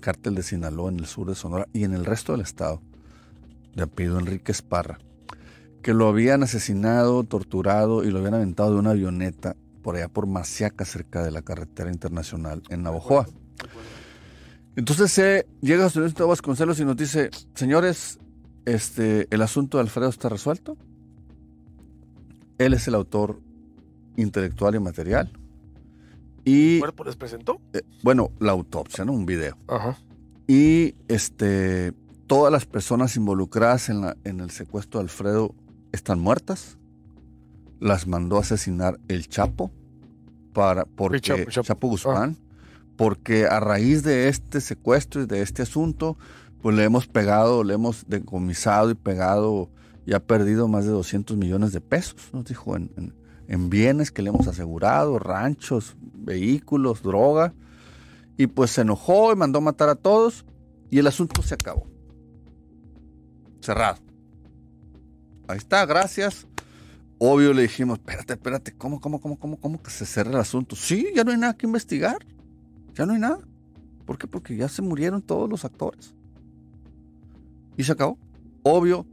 cártel 0.00 0.34
de 0.34 0.42
Sinaloa 0.42 0.90
en 0.90 1.00
el 1.00 1.06
sur 1.06 1.28
de 1.28 1.34
Sonora 1.34 1.66
y 1.72 1.84
en 1.84 1.94
el 1.94 2.04
resto 2.04 2.32
del 2.32 2.42
estado, 2.42 2.80
de 3.74 3.82
apellido 3.82 4.18
Enrique 4.18 4.52
Esparra 4.52 4.98
que 5.82 5.92
lo 5.92 6.08
habían 6.08 6.44
asesinado, 6.44 7.24
torturado 7.24 8.04
y 8.04 8.10
lo 8.10 8.20
habían 8.20 8.34
aventado 8.34 8.72
de 8.72 8.78
una 8.78 8.90
avioneta 8.90 9.56
por 9.82 9.96
allá 9.96 10.08
por 10.08 10.26
Masiaca, 10.26 10.84
cerca 10.84 11.24
de 11.24 11.32
la 11.32 11.42
carretera 11.42 11.90
internacional 11.90 12.62
en 12.68 12.84
Navojoa. 12.84 13.26
Entonces 14.76 15.12
se 15.12 15.46
llega 15.60 15.84
a 15.84 15.90
señor 15.90 16.12
Vasconcelos 16.14 16.78
y 16.78 16.84
nos 16.84 16.96
dice, 16.96 17.30
señores, 17.54 18.18
este, 18.64 19.26
el 19.30 19.42
asunto 19.42 19.76
de 19.76 19.82
Alfredo 19.82 20.08
está 20.08 20.28
resuelto. 20.28 20.76
Él 22.58 22.74
es 22.74 22.86
el 22.86 22.94
autor 22.94 23.40
intelectual 24.16 24.74
y 24.74 24.80
material. 24.80 25.32
Y, 26.44 26.74
¿El 26.74 26.80
cuerpo 26.80 27.04
les 27.04 27.16
presentó? 27.16 27.60
Eh, 27.72 27.82
bueno, 28.02 28.30
la 28.40 28.52
autopsia, 28.52 29.04
¿no? 29.04 29.12
Un 29.12 29.26
video. 29.26 29.56
Ajá. 29.68 29.98
Y 30.46 30.94
este, 31.08 31.92
todas 32.26 32.52
las 32.52 32.66
personas 32.66 33.16
involucradas 33.16 33.88
en, 33.88 34.00
la, 34.00 34.16
en 34.24 34.40
el 34.40 34.50
secuestro 34.50 35.00
de 35.00 35.04
Alfredo 35.04 35.54
están 35.92 36.18
muertas. 36.18 36.78
Las 37.80 38.06
mandó 38.06 38.36
a 38.36 38.40
asesinar 38.40 38.98
el 39.08 39.28
Chapo 39.28 39.70
para 40.52 40.84
porque 40.84 41.20
Chapo, 41.20 41.88
Guzmán, 41.88 42.36
porque 42.96 43.46
a 43.46 43.60
raíz 43.60 44.02
de 44.02 44.28
este 44.28 44.60
secuestro 44.60 45.22
y 45.22 45.26
de 45.26 45.42
este 45.42 45.62
asunto, 45.62 46.16
pues 46.60 46.76
le 46.76 46.84
hemos 46.84 47.06
pegado, 47.06 47.64
le 47.64 47.74
hemos 47.74 48.04
decomisado 48.08 48.90
y 48.90 48.94
pegado 48.94 49.70
y 50.06 50.14
ha 50.14 50.20
perdido 50.20 50.68
más 50.68 50.84
de 50.84 50.90
200 50.90 51.36
millones 51.36 51.72
de 51.72 51.80
pesos, 51.80 52.16
nos 52.32 52.44
dijo, 52.44 52.76
en, 52.76 52.90
en 52.96 53.14
bienes 53.48 54.10
que 54.10 54.22
le 54.22 54.30
hemos 54.30 54.46
asegurado, 54.46 55.18
ranchos, 55.18 55.96
vehículos, 56.00 57.02
droga. 57.02 57.54
Y 58.36 58.46
pues 58.46 58.70
se 58.70 58.82
enojó 58.82 59.32
y 59.32 59.36
mandó 59.36 59.60
matar 59.60 59.88
a 59.88 59.94
todos 59.94 60.44
y 60.90 60.98
el 60.98 61.06
asunto 61.06 61.42
se 61.42 61.54
acabó. 61.54 61.86
Cerrado. 63.60 63.98
Ahí 65.48 65.58
está, 65.58 65.84
gracias. 65.86 66.46
Obvio 67.18 67.52
le 67.52 67.62
dijimos, 67.62 67.98
espérate, 67.98 68.32
espérate, 68.32 68.72
¿cómo, 68.72 69.00
cómo, 69.00 69.20
cómo, 69.20 69.38
cómo, 69.38 69.56
cómo 69.58 69.82
que 69.82 69.90
se 69.90 70.06
cierra 70.06 70.30
el 70.30 70.36
asunto? 70.38 70.74
Sí, 70.74 71.08
ya 71.14 71.24
no 71.24 71.30
hay 71.30 71.38
nada 71.38 71.54
que 71.54 71.66
investigar. 71.66 72.26
Ya 72.94 73.06
no 73.06 73.12
hay 73.12 73.20
nada. 73.20 73.38
¿Por 74.04 74.18
qué? 74.18 74.26
Porque 74.26 74.56
ya 74.56 74.68
se 74.68 74.82
murieron 74.82 75.22
todos 75.22 75.48
los 75.48 75.64
actores. 75.64 76.14
Y 77.76 77.84
se 77.84 77.92
acabó. 77.92 78.18
Obvio, 78.62 79.06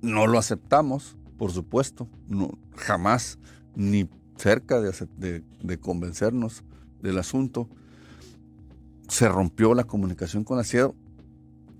no 0.00 0.26
lo 0.26 0.38
aceptamos, 0.38 1.16
por 1.36 1.52
supuesto. 1.52 2.08
No, 2.28 2.56
jamás, 2.76 3.38
ni 3.76 4.08
cerca 4.36 4.80
de, 4.80 5.44
de 5.62 5.78
convencernos 5.78 6.64
del 7.00 7.18
asunto. 7.18 7.68
Se 9.08 9.28
rompió 9.28 9.74
la 9.74 9.84
comunicación 9.84 10.42
con 10.42 10.56
la 10.56 10.64
CIEDO. 10.64 10.94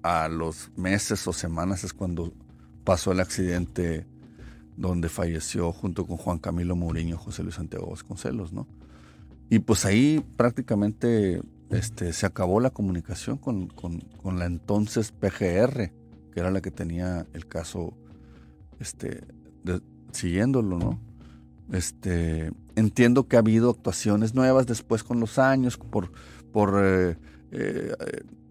A 0.02 0.28
los 0.28 0.70
meses 0.76 1.26
o 1.26 1.32
semanas 1.32 1.82
es 1.82 1.92
cuando 1.92 2.32
pasó 2.84 3.10
el 3.10 3.18
accidente 3.18 4.06
donde 4.76 5.08
falleció 5.08 5.72
junto 5.72 6.06
con 6.06 6.16
Juan 6.16 6.38
Camilo 6.38 6.76
Mourinho, 6.76 7.16
José 7.16 7.42
Luis 7.42 7.56
Santiago 7.56 7.90
Vasconcelos, 7.90 8.52
¿no? 8.52 8.66
Y 9.48 9.60
pues 9.60 9.84
ahí 9.84 10.24
prácticamente 10.36 11.40
este, 11.70 12.12
se 12.12 12.26
acabó 12.26 12.60
la 12.60 12.70
comunicación 12.70 13.38
con, 13.38 13.70
la 14.24 14.46
entonces 14.46 15.12
PGR, 15.12 15.90
que 16.32 16.40
era 16.40 16.50
la 16.50 16.60
que 16.60 16.70
tenía 16.70 17.26
el 17.32 17.46
caso 17.46 17.94
este, 18.80 19.24
siguiéndolo, 20.12 20.78
¿no? 20.78 21.00
Este, 21.72 22.52
entiendo 22.76 23.26
que 23.26 23.36
ha 23.36 23.40
habido 23.40 23.70
actuaciones 23.70 24.34
nuevas 24.34 24.66
después 24.66 25.02
con 25.02 25.20
los 25.20 25.38
años 25.38 25.78
por, 25.78 26.10
eh, 26.82 27.16
eh, 27.50 27.92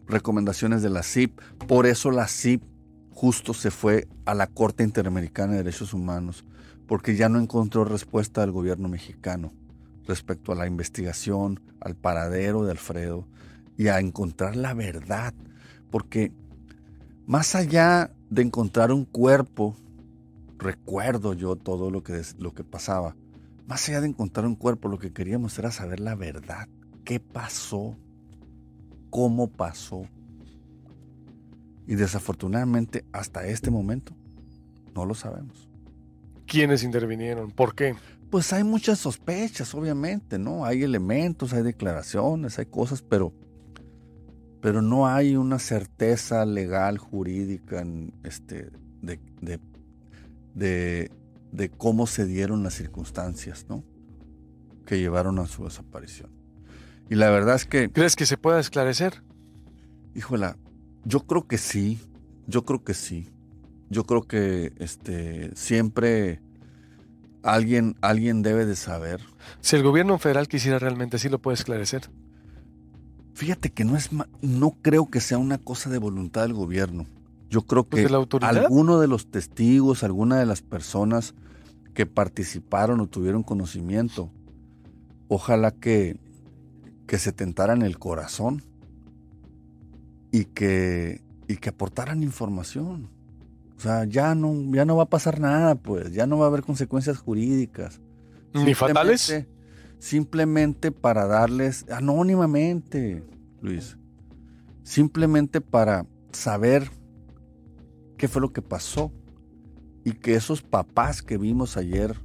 recomendaciones 0.07 0.81
de 0.81 0.89
la 0.89 1.03
CIP. 1.03 1.39
Por 1.67 1.85
eso 1.85 2.11
la 2.11 2.27
CIP 2.27 2.63
justo 3.11 3.53
se 3.53 3.71
fue 3.71 4.07
a 4.25 4.33
la 4.33 4.47
Corte 4.47 4.83
Interamericana 4.83 5.53
de 5.53 5.59
Derechos 5.59 5.93
Humanos 5.93 6.45
porque 6.87 7.15
ya 7.15 7.29
no 7.29 7.39
encontró 7.39 7.85
respuesta 7.85 8.41
del 8.41 8.51
gobierno 8.51 8.89
mexicano 8.89 9.53
respecto 10.05 10.51
a 10.51 10.55
la 10.55 10.67
investigación, 10.67 11.59
al 11.79 11.95
paradero 11.95 12.63
de 12.63 12.71
Alfredo 12.71 13.27
y 13.77 13.87
a 13.87 13.99
encontrar 13.99 14.55
la 14.55 14.73
verdad. 14.73 15.33
Porque 15.89 16.31
más 17.25 17.55
allá 17.55 18.11
de 18.29 18.43
encontrar 18.43 18.91
un 18.91 19.05
cuerpo, 19.05 19.75
recuerdo 20.57 21.33
yo 21.33 21.55
todo 21.55 21.91
lo 21.91 22.03
que, 22.03 22.21
lo 22.37 22.53
que 22.53 22.63
pasaba, 22.63 23.15
más 23.67 23.87
allá 23.89 24.01
de 24.01 24.07
encontrar 24.07 24.45
un 24.45 24.55
cuerpo, 24.55 24.87
lo 24.87 24.99
que 24.99 25.11
queríamos 25.11 25.57
era 25.57 25.71
saber 25.71 25.99
la 25.99 26.15
verdad. 26.15 26.67
¿Qué 27.03 27.19
pasó? 27.19 27.95
¿Cómo 29.09 29.49
pasó? 29.49 30.03
Y 31.87 31.95
desafortunadamente 31.95 33.05
hasta 33.11 33.45
este 33.47 33.71
momento 33.71 34.13
no 34.95 35.05
lo 35.05 35.13
sabemos. 35.13 35.69
¿Quiénes 36.45 36.83
intervinieron? 36.83 37.51
¿Por 37.51 37.75
qué? 37.75 37.95
Pues 38.29 38.53
hay 38.53 38.63
muchas 38.63 38.99
sospechas, 38.99 39.73
obviamente, 39.73 40.37
¿no? 40.37 40.65
Hay 40.65 40.83
elementos, 40.83 41.53
hay 41.53 41.63
declaraciones, 41.63 42.59
hay 42.59 42.65
cosas, 42.65 43.01
pero 43.01 43.33
pero 44.65 44.81
no 44.81 45.05
hay 45.05 45.35
una 45.35 45.59
certeza 45.59 46.43
legal, 46.43 46.97
jurídica, 46.97 47.85
este, 48.23 48.71
de, 49.03 49.19
de, 49.39 49.59
de, 50.55 51.11
cómo 51.77 52.07
se 52.07 52.25
dieron 52.25 52.63
las 52.63 52.73
circunstancias, 52.73 53.65
¿no? 53.69 53.83
Que 54.85 54.97
llevaron 54.97 55.39
a 55.39 55.45
su 55.45 55.65
desaparición. 55.65 56.31
Y 57.09 57.15
la 57.15 57.29
verdad 57.29 57.55
es 57.55 57.65
que... 57.65 57.91
¿Crees 57.91 58.15
que 58.15 58.25
se 58.25 58.37
pueda 58.37 58.59
esclarecer? 58.59 59.21
Híjola, 60.15 60.57
yo 61.03 61.21
creo 61.21 61.47
que 61.47 61.57
sí, 61.57 61.99
yo 62.47 62.65
creo 62.65 62.83
que 62.83 62.93
sí. 62.93 63.29
Yo 63.89 64.05
creo 64.05 64.23
que 64.23 64.73
este, 64.77 65.55
siempre 65.55 66.41
alguien, 67.43 67.95
alguien 68.01 68.41
debe 68.41 68.65
de 68.65 68.75
saber. 68.75 69.21
Si 69.61 69.75
el 69.75 69.83
gobierno 69.83 70.17
federal 70.17 70.47
quisiera 70.47 70.79
realmente, 70.79 71.19
sí 71.19 71.29
lo 71.29 71.39
puede 71.39 71.55
esclarecer. 71.55 72.09
Fíjate 73.35 73.69
que 73.69 73.83
no 73.83 73.95
es 73.97 74.09
no 74.41 74.71
creo 74.81 75.09
que 75.09 75.19
sea 75.19 75.37
una 75.37 75.57
cosa 75.57 75.89
de 75.89 75.97
voluntad 75.97 76.43
del 76.43 76.53
gobierno. 76.53 77.05
Yo 77.49 77.61
creo 77.63 77.83
pues 77.83 78.07
que 78.07 78.13
alguno 78.41 78.99
de 78.99 79.07
los 79.07 79.27
testigos, 79.27 80.03
alguna 80.03 80.39
de 80.39 80.45
las 80.45 80.61
personas 80.61 81.35
que 81.93 82.05
participaron 82.05 82.99
o 82.99 83.07
tuvieron 83.07 83.43
conocimiento, 83.43 84.29
ojalá 85.27 85.71
que, 85.71 86.17
que 87.07 87.17
se 87.17 87.31
tentaran 87.31 87.81
el 87.81 87.97
corazón 87.97 88.63
y 90.31 90.45
que, 90.45 91.21
y 91.47 91.57
que 91.57 91.69
aportaran 91.69 92.23
información. 92.23 93.09
O 93.77 93.79
sea, 93.79 94.05
ya 94.05 94.35
no, 94.35 94.53
ya 94.73 94.85
no 94.85 94.95
va 94.95 95.03
a 95.03 95.09
pasar 95.09 95.39
nada, 95.39 95.75
pues, 95.75 96.11
ya 96.13 96.25
no 96.27 96.37
va 96.37 96.45
a 96.45 96.47
haber 96.47 96.63
consecuencias 96.63 97.17
jurídicas. 97.17 98.01
¿Ni 98.53 98.73
fatales? 98.73 99.45
simplemente 99.99 100.91
para 100.91 101.25
darles, 101.25 101.85
anónimamente, 101.89 103.23
Luis, 103.61 103.97
simplemente 104.83 105.61
para 105.61 106.05
saber 106.31 106.91
qué 108.17 108.27
fue 108.27 108.41
lo 108.41 108.53
que 108.53 108.61
pasó 108.61 109.11
y 110.03 110.13
que 110.13 110.35
esos 110.35 110.61
papás 110.61 111.21
que 111.21 111.37
vimos 111.37 111.77
ayer, 111.77 112.15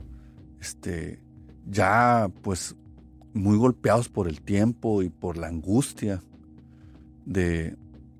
este, 0.60 1.20
ya 1.68 2.30
pues 2.42 2.76
muy 3.32 3.56
golpeados 3.56 4.08
por 4.08 4.28
el 4.28 4.40
tiempo 4.40 5.02
y 5.02 5.08
por 5.08 5.36
la 5.36 5.48
angustia 5.48 6.22
de, 7.24 7.76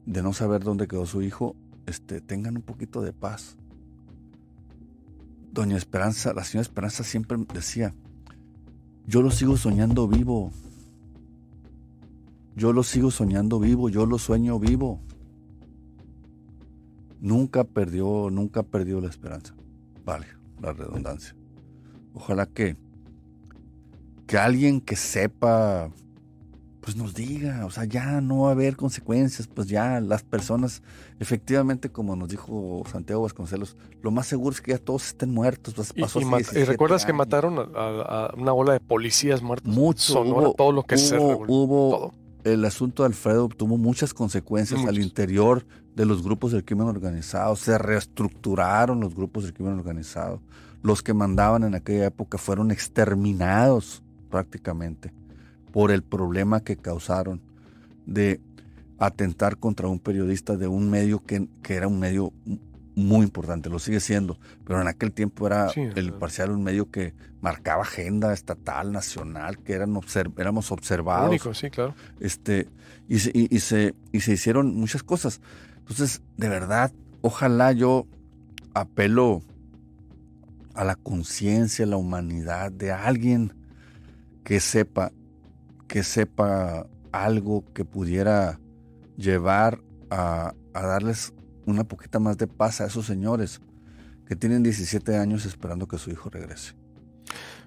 de 0.06 0.22
no 0.22 0.32
saber 0.32 0.62
dónde 0.62 0.88
quedó 0.88 1.06
su 1.06 1.22
hijo, 1.22 1.56
este, 1.86 2.20
tengan 2.20 2.56
un 2.56 2.62
poquito 2.62 3.02
de 3.02 3.12
paz. 3.12 3.56
Doña 5.52 5.76
Esperanza, 5.76 6.32
la 6.32 6.44
señora 6.44 6.62
Esperanza 6.62 7.02
siempre 7.02 7.36
decía, 7.52 7.92
yo 9.06 9.22
lo 9.22 9.30
sigo 9.30 9.56
soñando 9.56 10.06
vivo. 10.06 10.52
Yo 12.54 12.72
lo 12.72 12.82
sigo 12.82 13.10
soñando 13.10 13.58
vivo, 13.58 13.88
yo 13.88 14.06
lo 14.06 14.18
sueño 14.18 14.58
vivo. 14.58 15.00
Nunca 17.20 17.64
perdió, 17.64 18.28
nunca 18.30 18.62
perdió 18.62 19.00
la 19.00 19.08
esperanza. 19.08 19.54
Vale, 20.04 20.26
la 20.60 20.72
redundancia. 20.72 21.34
Ojalá 22.14 22.46
que, 22.46 22.76
que 24.26 24.38
alguien 24.38 24.80
que 24.80 24.96
sepa, 24.96 25.90
pues 26.80 26.96
nos 26.96 27.14
diga, 27.14 27.66
o 27.66 27.70
sea, 27.70 27.84
ya 27.84 28.20
no 28.22 28.42
va 28.42 28.48
a 28.48 28.52
haber 28.52 28.76
consecuencias, 28.76 29.46
pues 29.46 29.68
ya 29.68 30.00
las 30.00 30.22
personas, 30.22 30.82
efectivamente, 31.18 31.90
como 31.90 32.16
nos 32.16 32.30
dijo 32.30 32.82
Santiago 32.90 33.22
Vasconcelos, 33.22 33.76
lo 34.02 34.10
más 34.10 34.26
seguro 34.26 34.54
es 34.54 34.62
que 34.62 34.72
ya 34.72 34.78
todos 34.78 35.08
estén 35.08 35.32
muertos. 35.32 35.74
Pues 35.74 35.92
y, 36.54 36.64
recuerdas 36.64 37.04
que 37.04 37.12
mataron 37.12 37.58
a, 37.76 38.32
una 38.36 38.52
ola 38.54 38.72
de 38.72 38.80
policías 38.80 39.42
muertos. 39.42 39.72
Mucho. 39.72 40.24
todo 40.56 40.72
lo 40.72 40.84
que 40.84 40.96
se 40.96 41.18
hubo 41.18 42.14
el 42.44 42.64
asunto 42.64 43.02
de 43.02 43.09
Alfredo 43.09 43.49
tuvo 43.49 43.76
muchas 43.76 44.14
consecuencias 44.14 44.85
al 44.85 44.99
interior 44.99 45.64
de 45.94 46.06
los 46.06 46.23
grupos 46.23 46.52
del 46.52 46.64
crimen 46.64 46.88
organizado. 46.88 47.56
Se 47.56 47.76
reestructuraron 47.78 49.00
los 49.00 49.14
grupos 49.14 49.44
del 49.44 49.52
crimen 49.52 49.75
organizado. 49.75 50.40
Los 50.82 51.03
que 51.03 51.12
mandaban 51.14 51.64
en 51.64 51.74
aquella 51.74 52.07
época 52.07 52.38
fueron 52.38 52.70
exterminados 52.70 54.03
prácticamente 54.31 55.12
por 55.72 55.90
el 55.90 56.03
problema 56.03 56.61
que 56.61 56.76
causaron 56.76 57.40
de 58.07 58.40
atentar 58.98 59.57
contra 59.57 59.88
un 59.88 59.98
periodista 59.98 60.57
de 60.57 60.68
un 60.68 60.90
medio 60.90 61.22
que, 61.24 61.48
que 61.62 61.74
era 61.74 61.88
un 61.88 61.98
medio 61.98 62.33
muy 63.00 63.24
importante, 63.24 63.68
lo 63.68 63.78
sigue 63.78 64.00
siendo, 64.00 64.38
pero 64.64 64.80
en 64.80 64.88
aquel 64.88 65.12
tiempo 65.12 65.46
era 65.46 65.70
el 65.70 66.06
imparcial 66.06 66.50
un 66.50 66.62
medio 66.62 66.90
que 66.90 67.14
marcaba 67.40 67.82
agenda 67.82 68.32
estatal, 68.32 68.92
nacional, 68.92 69.58
que 69.58 69.72
eran 69.72 69.98
éramos 70.36 70.72
observados. 70.72 71.28
Único, 71.28 71.54
sí, 71.54 71.70
claro. 71.70 71.94
Este, 72.20 72.68
y, 73.08 73.18
se, 73.18 73.32
y, 73.34 73.60
se, 73.60 73.94
y 74.12 74.20
se 74.20 74.32
hicieron 74.32 74.74
muchas 74.74 75.02
cosas. 75.02 75.40
Entonces, 75.78 76.22
de 76.36 76.48
verdad, 76.48 76.92
ojalá 77.22 77.72
yo 77.72 78.06
apelo 78.74 79.42
a 80.74 80.84
la 80.84 80.94
conciencia, 80.94 81.84
a 81.84 81.88
la 81.88 81.96
humanidad 81.96 82.70
de 82.70 82.92
alguien 82.92 83.52
que 84.44 84.60
sepa, 84.60 85.12
que 85.88 86.02
sepa 86.02 86.86
algo 87.12 87.64
que 87.74 87.84
pudiera 87.84 88.60
llevar 89.16 89.80
a, 90.10 90.54
a 90.72 90.86
darles 90.86 91.32
una 91.70 91.85
poquita 91.85 92.18
más 92.18 92.37
de 92.38 92.46
paz 92.46 92.80
a 92.80 92.87
esos 92.87 93.06
señores 93.06 93.61
que 94.26 94.37
tienen 94.37 94.62
17 94.62 95.16
años 95.16 95.44
esperando 95.44 95.88
que 95.88 95.98
su 95.98 96.11
hijo 96.11 96.30
regrese. 96.30 96.74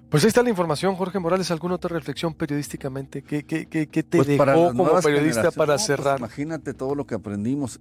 Pues 0.08 0.22
ahí 0.24 0.28
está 0.28 0.42
la 0.42 0.50
información, 0.50 0.94
Jorge 0.94 1.18
Morales. 1.18 1.50
¿Alguna 1.50 1.74
otra 1.74 1.90
reflexión 1.94 2.34
periodísticamente? 2.34 3.22
¿Qué, 3.22 3.44
qué, 3.44 3.66
qué, 3.66 3.86
te 3.86 4.18
pues 4.18 4.28
dejó 4.28 4.72
como 4.74 5.00
periodista 5.00 5.50
para 5.50 5.74
pues 5.74 5.86
cerrar? 5.86 6.18
imagínate 6.18 6.72
todo 6.72 6.94
lo 6.94 7.06
que 7.06 7.16
aprendimos. 7.16 7.80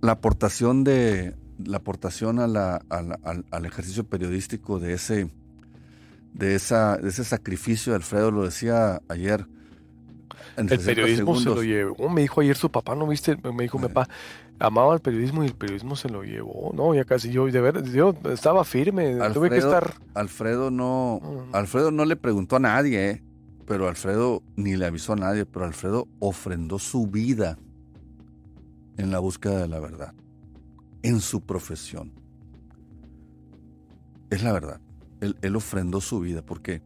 La 0.00 0.12
aportación 0.12 0.84
de 0.84 1.34
la 1.64 1.78
aportación 1.78 2.38
a 2.38 2.46
la, 2.46 2.82
al, 2.88 3.66
ejercicio 3.66 4.04
periodístico 4.04 4.78
de 4.78 4.94
ese 4.94 5.30
de 6.32 6.54
esa 6.54 6.96
de 6.96 7.08
ese 7.08 7.24
sacrificio, 7.24 7.94
Alfredo 7.94 8.30
lo 8.30 8.44
decía 8.44 9.02
ayer 9.08 9.46
el 10.56 10.66
periodismo 10.78 11.36
se 11.38 11.46
lo 11.46 11.62
llevó. 11.62 12.08
Me 12.08 12.22
dijo 12.22 12.40
ayer 12.40 12.56
su 12.56 12.70
papá, 12.70 12.94
¿no 12.94 13.06
viste? 13.06 13.36
Me 13.36 13.64
dijo 13.64 13.78
mi 13.78 13.88
papá, 13.88 14.08
amaba 14.60 14.94
el 14.94 15.00
periodismo 15.00 15.42
y 15.42 15.46
el 15.46 15.54
periodismo 15.54 15.96
se 15.96 16.08
lo 16.08 16.22
llevó. 16.22 16.72
No, 16.74 16.94
ya 16.94 17.04
casi 17.04 17.30
yo, 17.32 17.46
de 17.46 17.60
ver, 17.60 17.82
yo 17.90 18.14
estaba 18.30 18.64
firme, 18.64 19.18
tuve 19.32 19.50
que 19.50 19.56
estar. 19.56 19.94
Alfredo 20.14 20.70
no, 20.70 21.20
Alfredo 21.52 21.90
no 21.90 22.04
le 22.04 22.16
preguntó 22.16 22.56
a 22.56 22.60
nadie, 22.60 23.10
¿eh? 23.10 23.22
pero 23.66 23.88
Alfredo 23.88 24.42
ni 24.56 24.76
le 24.76 24.86
avisó 24.86 25.14
a 25.14 25.16
nadie, 25.16 25.46
pero 25.46 25.64
Alfredo 25.64 26.06
ofrendó 26.18 26.78
su 26.78 27.06
vida 27.06 27.58
en 28.98 29.10
la 29.10 29.18
búsqueda 29.18 29.58
de 29.58 29.68
la 29.68 29.80
verdad, 29.80 30.12
en 31.02 31.20
su 31.20 31.40
profesión. 31.40 32.12
Es 34.28 34.42
la 34.42 34.52
verdad. 34.52 34.80
Él, 35.20 35.36
él 35.42 35.56
ofrendó 35.56 36.00
su 36.00 36.20
vida 36.20 36.42
porque 36.42 36.82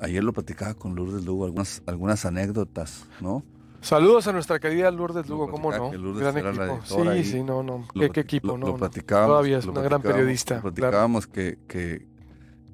ayer 0.00 0.22
lo 0.22 0.32
platicaba 0.32 0.74
con 0.74 0.94
Lourdes 0.94 1.24
Lugo, 1.24 1.46
algunas, 1.46 1.82
algunas 1.86 2.24
anécdotas, 2.26 3.06
¿no? 3.20 3.42
Saludos 3.82 4.28
a 4.28 4.32
nuestra 4.32 4.60
querida 4.60 4.90
Lourdes 4.92 5.28
Lugo, 5.28 5.50
¿cómo 5.50 5.72
no? 5.72 5.90
Gran 5.90 6.38
equipo. 6.38 6.80
Sí, 6.84 7.24
sí, 7.24 7.42
no, 7.42 7.62
no. 7.62 7.86
¿Qué, 7.92 8.20
equipo? 8.20 8.56
no, 8.56 8.76
Todavía 8.76 9.58
es 9.58 9.66
una 9.66 9.82
gran 9.82 10.00
periodista. 10.00 10.62
platicábamos 10.62 11.26
que, 11.26 11.58
que 11.68 12.06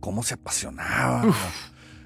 cómo 0.00 0.22
se 0.22 0.34
apasionaba. 0.34 1.24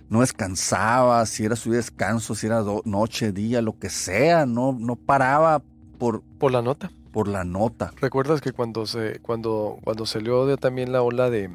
No 0.08 0.20
descansaba, 0.20 1.24
si 1.24 1.44
era 1.46 1.56
su 1.56 1.72
descanso, 1.72 2.34
si 2.34 2.46
era 2.46 2.62
noche, 2.84 3.32
día, 3.32 3.62
lo 3.62 3.78
que 3.78 3.88
sea, 3.88 4.44
no, 4.44 4.76
no 4.78 4.94
paraba 4.94 5.62
por... 5.98 6.22
Por 6.38 6.52
la 6.52 6.60
nota. 6.60 6.92
Por 7.12 7.28
la 7.28 7.44
nota. 7.44 7.92
¿Recuerdas 7.98 8.42
que 8.42 8.52
cuando 8.52 8.84
se, 8.84 9.20
cuando, 9.20 9.78
cuando 9.82 10.04
salió 10.04 10.44
de 10.44 10.58
también 10.58 10.92
la 10.92 11.00
ola 11.00 11.30
de, 11.30 11.50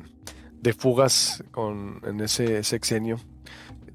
de 0.60 0.73
fugas 0.73 1.43
con, 1.51 2.01
en 2.03 2.19
ese 2.19 2.63
sexenio, 2.63 3.19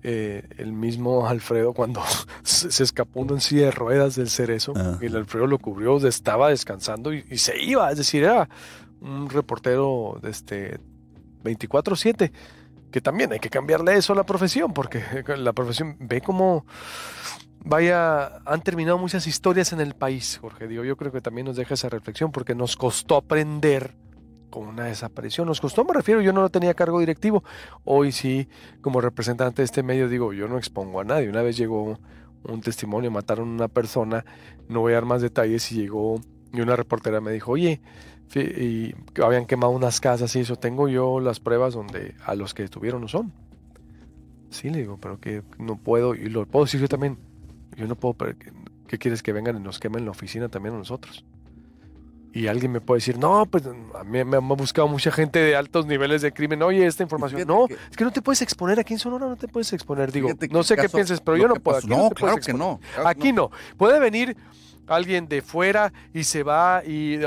eh, 0.04 0.48
el 0.58 0.72
mismo 0.72 1.28
Alfredo 1.28 1.72
cuando 1.72 2.02
se 2.42 2.82
escapó 2.82 3.20
uno 3.20 3.34
en 3.34 3.40
silla 3.40 3.66
de 3.66 3.70
ruedas 3.70 4.16
del 4.16 4.28
cerezo 4.28 4.72
ah. 4.76 4.98
y 5.00 5.06
el 5.06 5.14
Alfredo 5.14 5.46
lo 5.46 5.58
cubrió, 5.58 5.96
estaba 6.06 6.48
descansando 6.48 7.12
y, 7.12 7.22
se 7.38 7.62
iba, 7.62 7.90
es 7.90 7.98
decir, 7.98 8.24
era 8.24 8.48
un 9.00 9.30
reportero 9.30 10.18
de 10.20 10.30
este 10.30 10.80
24/7 11.44 12.32
que 12.90 13.00
también 13.00 13.32
hay 13.32 13.38
que 13.38 13.48
cambiarle 13.48 13.96
eso 13.96 14.12
a 14.12 14.16
la 14.16 14.24
profesión 14.24 14.74
porque 14.74 15.04
la 15.36 15.52
profesión 15.52 15.96
ve 16.00 16.20
como 16.20 16.66
vaya 17.64 18.40
han 18.44 18.60
terminado 18.62 18.98
muchas 18.98 19.28
historias 19.28 19.72
en 19.72 19.80
el 19.80 19.94
país, 19.94 20.38
Jorge, 20.40 20.66
digo, 20.66 20.82
yo 20.82 20.96
creo 20.96 21.12
que 21.12 21.20
también 21.20 21.46
nos 21.46 21.56
deja 21.56 21.74
esa 21.74 21.88
reflexión 21.88 22.32
porque 22.32 22.56
nos 22.56 22.76
costó 22.76 23.16
aprender 23.16 23.94
con 24.52 24.68
una 24.68 24.84
desaparición. 24.84 25.48
Nos 25.48 25.60
costó, 25.60 25.84
me 25.84 25.94
refiero, 25.94 26.20
yo 26.20 26.32
no 26.32 26.42
lo 26.42 26.50
tenía 26.50 26.74
cargo 26.74 27.00
directivo. 27.00 27.42
Hoy 27.84 28.12
sí, 28.12 28.46
como 28.80 29.00
representante 29.00 29.62
de 29.62 29.64
este 29.64 29.82
medio, 29.82 30.08
digo, 30.08 30.32
yo 30.32 30.46
no 30.46 30.58
expongo 30.58 31.00
a 31.00 31.04
nadie. 31.04 31.28
Una 31.28 31.42
vez 31.42 31.56
llegó 31.56 31.98
un 32.44 32.60
testimonio, 32.60 33.10
mataron 33.10 33.48
a 33.48 33.52
una 33.54 33.68
persona, 33.68 34.24
no 34.68 34.80
voy 34.80 34.92
a 34.92 34.96
dar 34.96 35.06
más 35.06 35.22
detalles, 35.22 35.72
y 35.72 35.76
llegó, 35.76 36.20
y 36.52 36.60
una 36.60 36.76
reportera 36.76 37.20
me 37.20 37.32
dijo, 37.32 37.52
oye, 37.52 37.80
y 38.34 38.94
habían 39.22 39.46
quemado 39.46 39.72
unas 39.72 40.00
casas 40.00 40.34
y 40.36 40.40
eso, 40.40 40.56
tengo 40.56 40.88
yo 40.88 41.20
las 41.20 41.38
pruebas 41.40 41.74
donde 41.74 42.14
a 42.24 42.34
los 42.34 42.54
que 42.54 42.62
estuvieron 42.62 43.02
no 43.02 43.08
son. 43.08 43.32
Sí, 44.50 44.70
le 44.70 44.80
digo, 44.80 44.98
pero 45.00 45.18
que 45.18 45.42
no 45.58 45.76
puedo, 45.76 46.14
y 46.14 46.28
lo 46.28 46.46
puedo 46.46 46.66
decir 46.66 46.80
yo 46.80 46.88
también, 46.88 47.18
Yo 47.76 47.86
no 47.86 47.96
puedo... 47.96 48.16
¿Qué 48.86 48.98
quieres 48.98 49.22
que 49.22 49.32
vengan 49.32 49.56
y 49.56 49.60
nos 49.60 49.80
quemen 49.80 50.04
la 50.04 50.10
oficina 50.10 50.50
también 50.50 50.74
a 50.74 50.78
nosotros? 50.78 51.24
Y 52.34 52.46
alguien 52.46 52.72
me 52.72 52.80
puede 52.80 52.98
decir, 52.98 53.18
no, 53.18 53.44
pues 53.46 53.64
a 53.66 54.04
mí 54.04 54.24
me 54.24 54.36
ha 54.36 54.40
buscado 54.40 54.88
mucha 54.88 55.10
gente 55.10 55.38
de 55.38 55.54
altos 55.54 55.84
niveles 55.86 56.22
de 56.22 56.32
crimen. 56.32 56.62
Oye, 56.62 56.86
esta 56.86 57.02
información. 57.02 57.46
No, 57.46 57.66
es 57.66 57.96
que 57.96 58.04
no 58.04 58.10
te 58.10 58.22
puedes 58.22 58.40
exponer 58.40 58.80
aquí 58.80 58.94
en 58.94 58.98
Sonora, 58.98 59.26
no 59.26 59.36
te 59.36 59.48
puedes 59.48 59.72
exponer. 59.72 60.10
Digo, 60.10 60.30
no 60.50 60.62
sé 60.62 60.76
qué 60.76 60.88
pienses, 60.88 61.20
pero 61.20 61.36
yo 61.36 61.46
no 61.46 61.56
puedo. 61.56 61.80
no, 61.86 62.10
claro 62.10 62.38
que 62.38 62.54
no. 62.54 62.80
aquí 63.04 63.32
no. 63.32 63.50
Puede 63.76 64.00
venir 64.00 64.36
alguien 64.86 65.28
de 65.28 65.42
fuera 65.42 65.92
y 66.14 66.24
se 66.24 66.42
va, 66.42 66.82
y, 66.84 67.18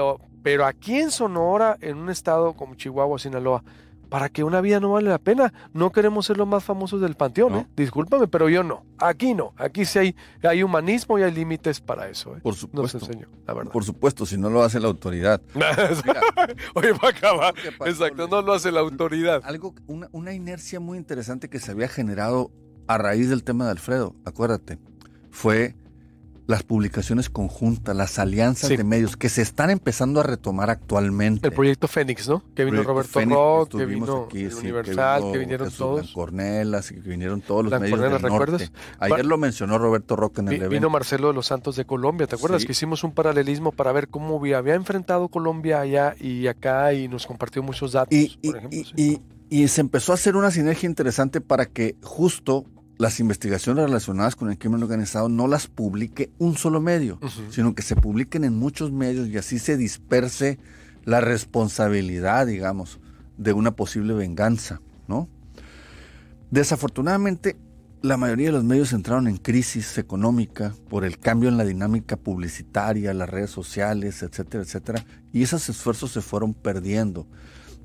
pero 0.43 0.65
aquí 0.65 0.99
en 0.99 1.11
Sonora, 1.11 1.77
en 1.81 1.97
un 1.97 2.09
estado 2.09 2.53
como 2.53 2.75
Chihuahua, 2.75 3.19
Sinaloa, 3.19 3.63
para 4.09 4.29
que 4.29 4.43
una 4.43 4.61
vida 4.61 4.79
no 4.79 4.91
vale 4.91 5.09
la 5.09 5.17
pena. 5.17 5.53
No 5.73 5.91
queremos 5.91 6.25
ser 6.25 6.37
los 6.37 6.47
más 6.47 6.63
famosos 6.63 7.01
del 7.01 7.15
panteón, 7.15 7.55
¿eh? 7.55 7.67
Discúlpame, 7.75 8.27
pero 8.27 8.49
yo 8.49 8.63
no. 8.63 8.85
Aquí 8.97 9.33
no. 9.33 9.53
Aquí 9.57 9.85
sí 9.85 9.99
hay, 9.99 10.15
hay 10.43 10.63
humanismo 10.63 11.19
y 11.19 11.23
hay 11.23 11.31
límites 11.31 11.81
para 11.81 12.07
eso. 12.09 12.35
¿eh? 12.35 12.39
Por 12.41 12.55
supuesto. 12.55 12.99
la 13.45 13.53
verdad. 13.53 13.71
Por 13.71 13.83
supuesto, 13.83 14.25
si 14.25 14.37
no 14.37 14.49
lo 14.49 14.63
hace 14.63 14.79
la 14.79 14.87
autoridad. 14.87 15.41
Oye, 16.75 16.91
va 16.91 17.07
a 17.07 17.09
acabar. 17.09 17.53
Exacto, 17.85 18.27
no 18.27 18.41
lo 18.41 18.53
hace 18.53 18.71
la 18.71 18.79
autoridad. 18.79 19.41
Algo, 19.45 19.73
una, 19.87 20.07
una 20.11 20.33
inercia 20.33 20.79
muy 20.79 20.97
interesante 20.97 21.49
que 21.49 21.59
se 21.59 21.71
había 21.71 21.87
generado 21.87 22.51
a 22.87 22.97
raíz 22.97 23.29
del 23.29 23.43
tema 23.43 23.65
de 23.65 23.71
Alfredo, 23.71 24.15
acuérdate, 24.25 24.77
fue 25.31 25.75
las 26.47 26.63
publicaciones 26.63 27.29
conjuntas, 27.29 27.95
las 27.95 28.19
alianzas 28.19 28.69
de 28.69 28.83
medios 28.83 29.17
que 29.17 29.29
se 29.29 29.41
están 29.41 29.69
empezando 29.69 30.19
a 30.19 30.23
retomar 30.23 30.69
actualmente. 30.69 31.47
El 31.47 31.53
proyecto 31.53 31.87
Fénix, 31.87 32.27
¿no? 32.27 32.43
Que 32.53 32.65
vino 32.65 32.83
Roberto 32.83 33.19
Rock, 33.19 33.77
que 33.77 33.85
vino 33.85 34.25
aquí, 34.25 34.45
Universal, 34.45 35.31
que, 35.31 35.37
vinieron 35.39 35.71
todos. 35.71 36.11
Cornelas, 36.11 36.89
que 36.89 36.99
vinieron 36.99 37.41
todos 37.41 37.65
los 37.65 37.79
medios 37.79 37.99
del 37.99 38.21
norte. 38.21 38.69
Ayer 38.99 39.25
lo 39.25 39.37
mencionó 39.37 39.77
Roberto 39.77 40.15
Rock 40.15 40.39
en 40.39 40.49
el 40.49 40.53
evento. 40.55 40.69
Vino 40.69 40.89
Marcelo 40.89 41.29
de 41.29 41.33
los 41.33 41.47
Santos 41.47 41.75
de 41.75 41.85
Colombia, 41.85 42.27
¿te 42.27 42.35
acuerdas? 42.35 42.65
Que 42.65 42.73
hicimos 42.73 43.03
un 43.03 43.13
paralelismo 43.13 43.71
para 43.71 43.91
ver 43.91 44.07
cómo 44.07 44.35
había, 44.35 44.75
enfrentado 44.75 45.29
Colombia 45.29 45.79
allá 45.79 46.15
y 46.19 46.47
acá 46.47 46.93
y 46.93 47.07
nos 47.07 47.25
compartió 47.25 47.63
muchos 47.63 47.93
datos, 47.93 48.13
y, 48.13 48.37
por 48.43 48.57
ejemplo. 48.57 48.79
y 49.49 49.67
se 49.67 49.81
empezó 49.81 50.11
a 50.11 50.15
hacer 50.15 50.35
una 50.35 50.51
sinergia 50.51 50.87
interesante 50.87 51.41
para 51.41 51.65
que 51.65 51.95
justo 52.03 52.65
las 52.97 53.19
investigaciones 53.19 53.85
relacionadas 53.85 54.35
con 54.35 54.49
el 54.49 54.57
crimen 54.57 54.81
organizado 54.81 55.27
no 55.27 55.47
las 55.47 55.67
publique 55.67 56.31
un 56.37 56.55
solo 56.57 56.79
medio, 56.79 57.19
sino 57.49 57.75
que 57.75 57.81
se 57.81 57.95
publiquen 57.95 58.43
en 58.43 58.57
muchos 58.57 58.91
medios 58.91 59.27
y 59.27 59.37
así 59.37 59.59
se 59.59 59.75
disperse 59.77 60.59
la 61.03 61.21
responsabilidad, 61.21 62.47
digamos, 62.47 62.99
de 63.37 63.53
una 63.53 63.75
posible 63.75 64.13
venganza, 64.13 64.81
¿no? 65.07 65.27
Desafortunadamente, 66.51 67.57
la 68.01 68.17
mayoría 68.17 68.47
de 68.47 68.53
los 68.53 68.63
medios 68.63 68.93
entraron 68.93 69.27
en 69.27 69.37
crisis 69.37 69.97
económica 69.97 70.73
por 70.89 71.03
el 71.03 71.17
cambio 71.17 71.49
en 71.49 71.57
la 71.57 71.65
dinámica 71.65 72.15
publicitaria, 72.17 73.13
las 73.13 73.29
redes 73.29 73.49
sociales, 73.49 74.23
etcétera, 74.23 74.63
etcétera, 74.63 75.05
y 75.33 75.43
esos 75.43 75.67
esfuerzos 75.67 76.11
se 76.11 76.21
fueron 76.21 76.53
perdiendo. 76.53 77.27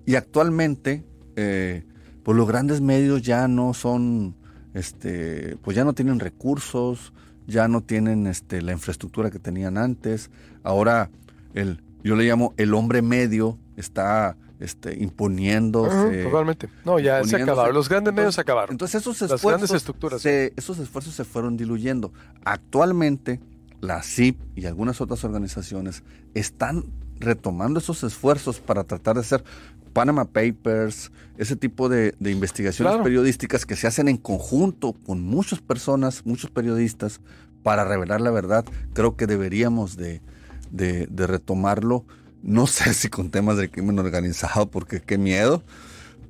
Y 0.07 0.15
actualmente, 0.15 1.05
eh, 1.37 1.85
pues 2.23 2.37
los 2.37 2.47
grandes 2.47 2.81
medios 2.81 3.23
ya 3.23 3.49
no 3.49 3.75
son 3.75 4.37
este, 4.75 5.57
pues 5.63 5.77
ya 5.77 5.85
no 5.85 5.93
tienen 5.93 6.21
recursos, 6.21 7.13
ya 7.47 7.69
no 7.69 7.83
tienen 7.83 8.27
este, 8.27 8.63
la 8.63 8.73
infraestructura 8.73 9.31
que 9.31 9.39
tenían 9.39 9.79
antes. 9.79 10.31
Ahora, 10.63 11.11
el, 11.55 11.83
yo 12.03 12.17
le 12.17 12.25
llamo 12.25 12.55
el 12.57 12.75
hombre 12.75 13.03
medio 13.03 13.59
está 13.77 14.37
este, 14.61 15.03
imponiéndose. 15.03 16.25
totalmente. 16.25 16.69
No, 16.85 16.99
ya 16.99 17.25
se 17.25 17.37
acabaron. 17.37 17.75
Los 17.75 17.89
grandes 17.89 18.15
medios 18.15 18.35
se 18.35 18.43
acabaron. 18.43 18.73
Entonces 18.73 19.01
esos 19.01 19.21
esfuerzos, 19.23 19.71
estructuras. 19.73 20.25
esos 20.25 20.79
esfuerzos 20.79 21.15
se 21.15 21.25
fueron 21.25 21.57
diluyendo. 21.57 22.13
Actualmente, 22.45 23.41
la 23.81 24.03
CIP 24.03 24.39
y 24.57 24.67
algunas 24.67 25.01
otras 25.01 25.25
organizaciones 25.25 26.03
están 26.35 26.85
retomando 27.19 27.81
esos 27.81 28.03
esfuerzos 28.03 28.61
para 28.61 28.85
tratar 28.85 29.17
de 29.17 29.25
ser 29.25 29.45
Panama 29.93 30.27
Papers, 30.27 31.11
ese 31.37 31.57
tipo 31.57 31.89
de, 31.89 32.15
investigaciones 32.21 33.03
periodísticas 33.03 33.67
que 33.67 33.77
se 33.77 33.87
hacen 33.87 34.09
en 34.09 34.17
conjunto 34.17 34.93
con 34.93 35.21
muchas 35.23 35.61
personas, 35.61 36.25
muchos 36.25 36.51
periodistas, 36.51 37.21
para 37.63 37.85
revelar 37.85 38.21
la 38.21 38.31
verdad, 38.31 38.65
creo 38.95 39.17
que 39.17 39.27
deberíamos 39.27 39.97
de, 39.97 40.23
de, 40.71 41.07
de 41.07 41.27
retomarlo. 41.27 42.05
No 42.43 42.67
sé 42.67 42.95
si 42.95 43.09
con 43.09 43.31
temas 43.31 43.57
del 43.57 43.71
crimen 43.71 43.99
organizado, 43.99 44.71
porque 44.71 45.01
qué 45.01 45.19
miedo, 45.19 45.63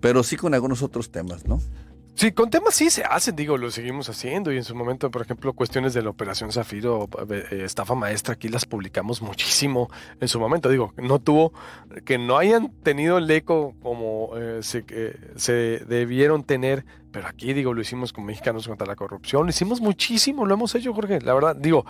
pero 0.01 0.23
sí 0.25 0.37
con 0.37 0.55
algunos 0.55 0.83
otros 0.83 1.11
temas, 1.11 1.47
¿no? 1.47 1.61
Sí, 2.15 2.33
con 2.33 2.51
temas 2.51 2.75
sí 2.75 2.91
se 2.91 3.03
hacen, 3.03 3.35
digo, 3.35 3.57
lo 3.57 3.71
seguimos 3.71 4.09
haciendo 4.11 4.53
y 4.53 4.57
en 4.59 4.65
su 4.65 4.75
momento, 4.75 5.11
por 5.11 5.23
ejemplo, 5.23 5.55
cuestiones 5.55 5.95
de 5.95 6.03
la 6.03 6.11
Operación 6.11 6.53
Zafiro, 6.53 7.09
eh, 7.31 7.63
estafa 7.65 7.95
maestra, 7.95 8.35
aquí 8.35 8.49
las 8.49 8.67
publicamos 8.67 9.23
muchísimo 9.23 9.89
en 10.21 10.29
su 10.29 10.39
momento, 10.39 10.69
digo, 10.69 10.93
no 10.99 11.19
tuvo, 11.19 11.53
que 12.05 12.19
no 12.19 12.37
hayan 12.37 12.73
tenido 12.83 13.17
el 13.17 13.31
eco 13.31 13.75
como 13.81 14.33
eh, 14.37 14.59
se, 14.63 14.85
se 15.37 15.53
debieron 15.87 16.45
tener, 16.45 16.85
pero 17.11 17.27
aquí, 17.27 17.55
digo, 17.55 17.73
lo 17.73 17.81
hicimos 17.81 18.13
con 18.13 18.27
Mexicanos 18.27 18.69
contra 18.69 18.87
la 18.87 18.97
Corrupción, 18.97 19.45
lo 19.45 19.51
hicimos 19.51 19.81
muchísimo, 19.81 20.45
lo 20.45 20.55
hemos 20.55 20.75
hecho, 20.75 20.93
Jorge, 20.93 21.21
la 21.23 21.33
verdad, 21.33 21.57
digo, 21.57 21.87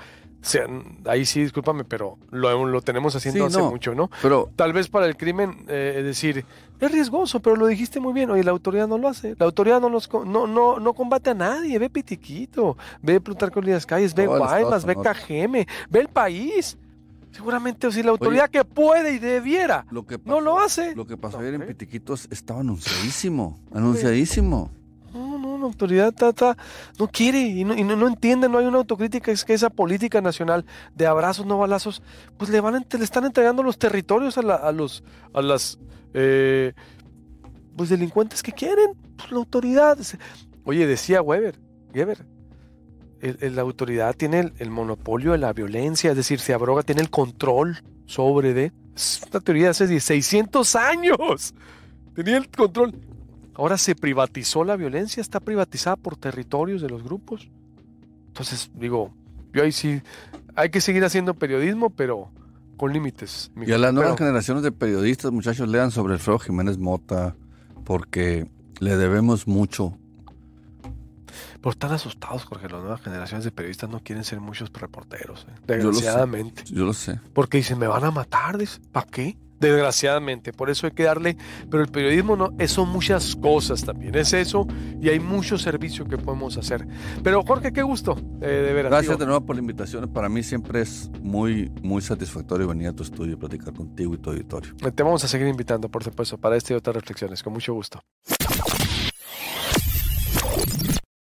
ahí 1.07 1.24
sí, 1.24 1.42
discúlpame, 1.42 1.85
pero 1.85 2.18
lo, 2.31 2.66
lo 2.66 2.81
tenemos 2.81 3.14
haciendo 3.14 3.46
hace 3.46 3.62
mucho, 3.62 3.94
¿no? 3.94 4.11
Pero 4.22 4.50
tal 4.57 4.72
vez 4.72 4.88
para 4.88 5.07
el 5.07 5.16
crimen, 5.16 5.64
eh, 5.68 5.96
es 5.98 6.05
decir, 6.05 6.44
es 6.81 6.90
riesgoso, 6.90 7.40
pero 7.40 7.57
lo 7.57 7.66
dijiste 7.66 8.00
muy 8.00 8.12
bien. 8.12 8.31
Oye, 8.31 8.42
la 8.42 8.50
autoridad 8.50 8.88
no 8.88 8.96
lo 8.96 9.09
hace. 9.09 9.37
La 9.38 9.46
autoridad 9.46 9.81
no 9.81 9.90
los 9.90 10.11
no, 10.12 10.46
no, 10.46 10.81
no 10.81 10.92
combate 10.94 11.31
a 11.31 11.35
nadie. 11.35 11.79
Ve 11.79 11.90
Pitiquito, 11.90 12.76
ve 13.03 13.20
Plutarco 13.20 13.61
Elías 13.61 13.85
Calles, 13.85 14.14
ve 14.14 14.26
Guaymas, 14.26 14.85
ve 14.85 14.96
KGM, 14.96 15.66
ve 15.90 16.00
el 16.00 16.09
país. 16.09 16.79
Seguramente, 17.33 17.87
o 17.87 17.92
si 17.92 18.03
la 18.03 18.11
autoridad 18.11 18.50
que 18.50 18.64
puede 18.64 19.12
y 19.12 19.18
debiera 19.20 19.87
no 20.24 20.40
lo 20.40 20.59
hace. 20.59 20.96
Lo 20.96 21.07
que 21.07 21.16
pasó 21.16 21.38
ayer 21.38 21.55
en 21.55 21.66
Pitiquitos 21.66 22.26
estaba 22.31 22.61
anunciadísimo, 22.61 23.61
anunciadísimo 23.72 24.72
la 25.12 25.66
autoridad 25.66 26.12
tata, 26.12 26.57
no 26.99 27.09
quiere 27.09 27.40
y, 27.40 27.64
no, 27.64 27.75
no, 27.75 28.09
entiende, 28.09 28.49
no 28.49 28.59
hay 28.59 28.66
una 28.66 28.79
autocrítica, 28.79 29.31
es 29.33 29.44
que 29.44 29.55
esa 29.55 29.70
política 29.70 30.20
nacional 30.20 30.64
de 30.94 31.07
abrazos, 31.07 31.46
no 31.46 31.59
balazos, 31.59 32.03
pues 32.37 32.51
le, 32.51 32.61
van, 32.61 32.87
le 32.90 33.05
están 33.05 33.25
entregando 33.25 33.62
los 33.62 33.79
territorios 33.79 34.38
a, 34.38 34.40
a 34.40 34.73
los, 34.73 35.03
a 35.33 35.42
las 35.42 35.79
eh, 36.14 36.73
pues 37.77 37.88
delincuentes 37.88 38.42
que 38.42 38.53
quieren, 38.53 38.92
pues 39.16 39.31
la 39.31 39.38
autoridad. 39.38 39.99
Oye, 40.64 40.87
decía 40.87 41.23
Weber, 41.23 41.59
Weber, 41.94 42.27
la 43.20 43.62
autoridad 43.62 44.14
tiene 44.14 44.53
el, 44.59 44.70
monopolio 44.70 45.33
de 45.33 45.38
la 45.38 45.53
violencia, 45.53 46.11
es 46.11 46.16
decir, 46.16 46.40
se 46.40 46.55
abroga, 46.55 46.83
tiene 46.83 47.03
el 47.03 47.11
control 47.11 47.83
sobre 48.07 48.55
de... 48.55 48.73
Es 48.94 49.20
una 49.31 49.40
teoría 49.40 49.64
de 49.64 49.70
hace 49.70 50.01
600 50.01 50.77
años. 50.77 51.55
Tenía 52.14 52.38
el 52.38 52.49
control. 52.51 52.94
Ahora 53.61 53.77
se 53.77 53.94
privatizó 53.94 54.64
la 54.64 54.75
violencia, 54.75 55.20
está 55.20 55.38
privatizada 55.38 55.96
por 55.96 56.16
territorios 56.16 56.81
de 56.81 56.88
los 56.88 57.03
grupos. 57.03 57.51
Entonces, 58.29 58.70
digo, 58.73 59.12
yo 59.53 59.62
ahí 59.62 59.70
sí, 59.70 60.01
hay 60.55 60.70
que 60.70 60.81
seguir 60.81 61.05
haciendo 61.05 61.35
periodismo, 61.35 61.90
pero 61.90 62.31
con 62.79 62.90
límites. 62.90 63.53
Y 63.55 63.70
a 63.73 63.77
las 63.77 63.92
nuevas 63.92 64.16
generaciones 64.16 64.62
de 64.62 64.73
periodistas, 64.73 65.31
muchachos, 65.31 65.68
lean 65.68 65.90
sobre 65.90 66.14
Alfredo 66.14 66.38
Jiménez 66.38 66.79
Mota, 66.79 67.37
porque 67.85 68.49
le 68.79 68.96
debemos 68.96 69.46
mucho. 69.46 69.94
Pero 71.61 71.70
están 71.70 71.92
asustados, 71.92 72.46
Jorge. 72.46 72.66
Las 72.70 72.81
nuevas 72.81 73.03
generaciones 73.03 73.44
de 73.44 73.51
periodistas 73.51 73.90
no 73.90 74.01
quieren 74.01 74.25
ser 74.25 74.40
muchos 74.40 74.73
reporteros, 74.73 75.46
¿eh? 75.51 75.61
desgraciadamente. 75.66 76.64
Yo 76.64 76.87
lo 76.87 76.94
sé. 76.94 77.20
Porque 77.35 77.59
dicen, 77.59 77.79
me 77.79 77.88
van 77.88 78.05
a 78.05 78.11
matar. 78.11 78.57
¿Para 78.90 79.07
qué? 79.07 79.37
Desgraciadamente. 79.61 80.53
Por 80.53 80.70
eso 80.70 80.87
hay 80.87 80.92
que 80.92 81.05
darle, 81.05 81.37
pero 81.70 81.83
el 81.83 81.90
periodismo 81.90 82.37
no, 82.37 82.53
son 82.66 82.88
muchas 82.88 83.37
cosas 83.37 83.85
también, 83.85 84.14
es 84.16 84.33
eso 84.33 84.66
y 85.01 85.09
hay 85.11 85.20
mucho 85.20 85.59
servicio 85.59 86.07
que 86.07 86.18
podemos 86.18 86.57
hacer. 86.57 86.87
Pero 87.23 87.42
Jorge, 87.44 87.73
qué 87.73 87.83
gusto, 87.83 88.16
eh, 88.40 88.46
de 88.46 88.73
verdad. 88.73 88.90
Gracias 88.90 89.18
de 89.18 89.27
nuevo 89.27 89.44
por 89.44 89.57
la 89.57 89.61
invitación. 89.61 90.12
Para 90.12 90.29
mí 90.29 90.42
siempre 90.42 90.81
es 90.81 91.11
muy, 91.23 91.70
muy 91.83 92.03
satisfactorio 92.03 92.66
venir 92.66 92.88
a 92.88 92.92
tu 92.92 93.03
estudio 93.03 93.35
y 93.35 93.37
platicar 93.37 93.73
contigo 93.75 94.14
y 94.14 94.18
tu 94.18 94.31
auditorio. 94.31 94.75
Te 94.77 95.03
vamos 95.03 95.23
a 95.25 95.29
seguir 95.29 95.46
invitando, 95.46 95.88
por 95.88 96.03
supuesto, 96.03 96.38
para 96.38 96.57
este 96.57 96.75
y 96.75 96.77
otras 96.77 96.96
reflexiones, 96.96 97.42
con 97.42 97.53
mucho 97.53 97.75
gusto. 97.75 98.01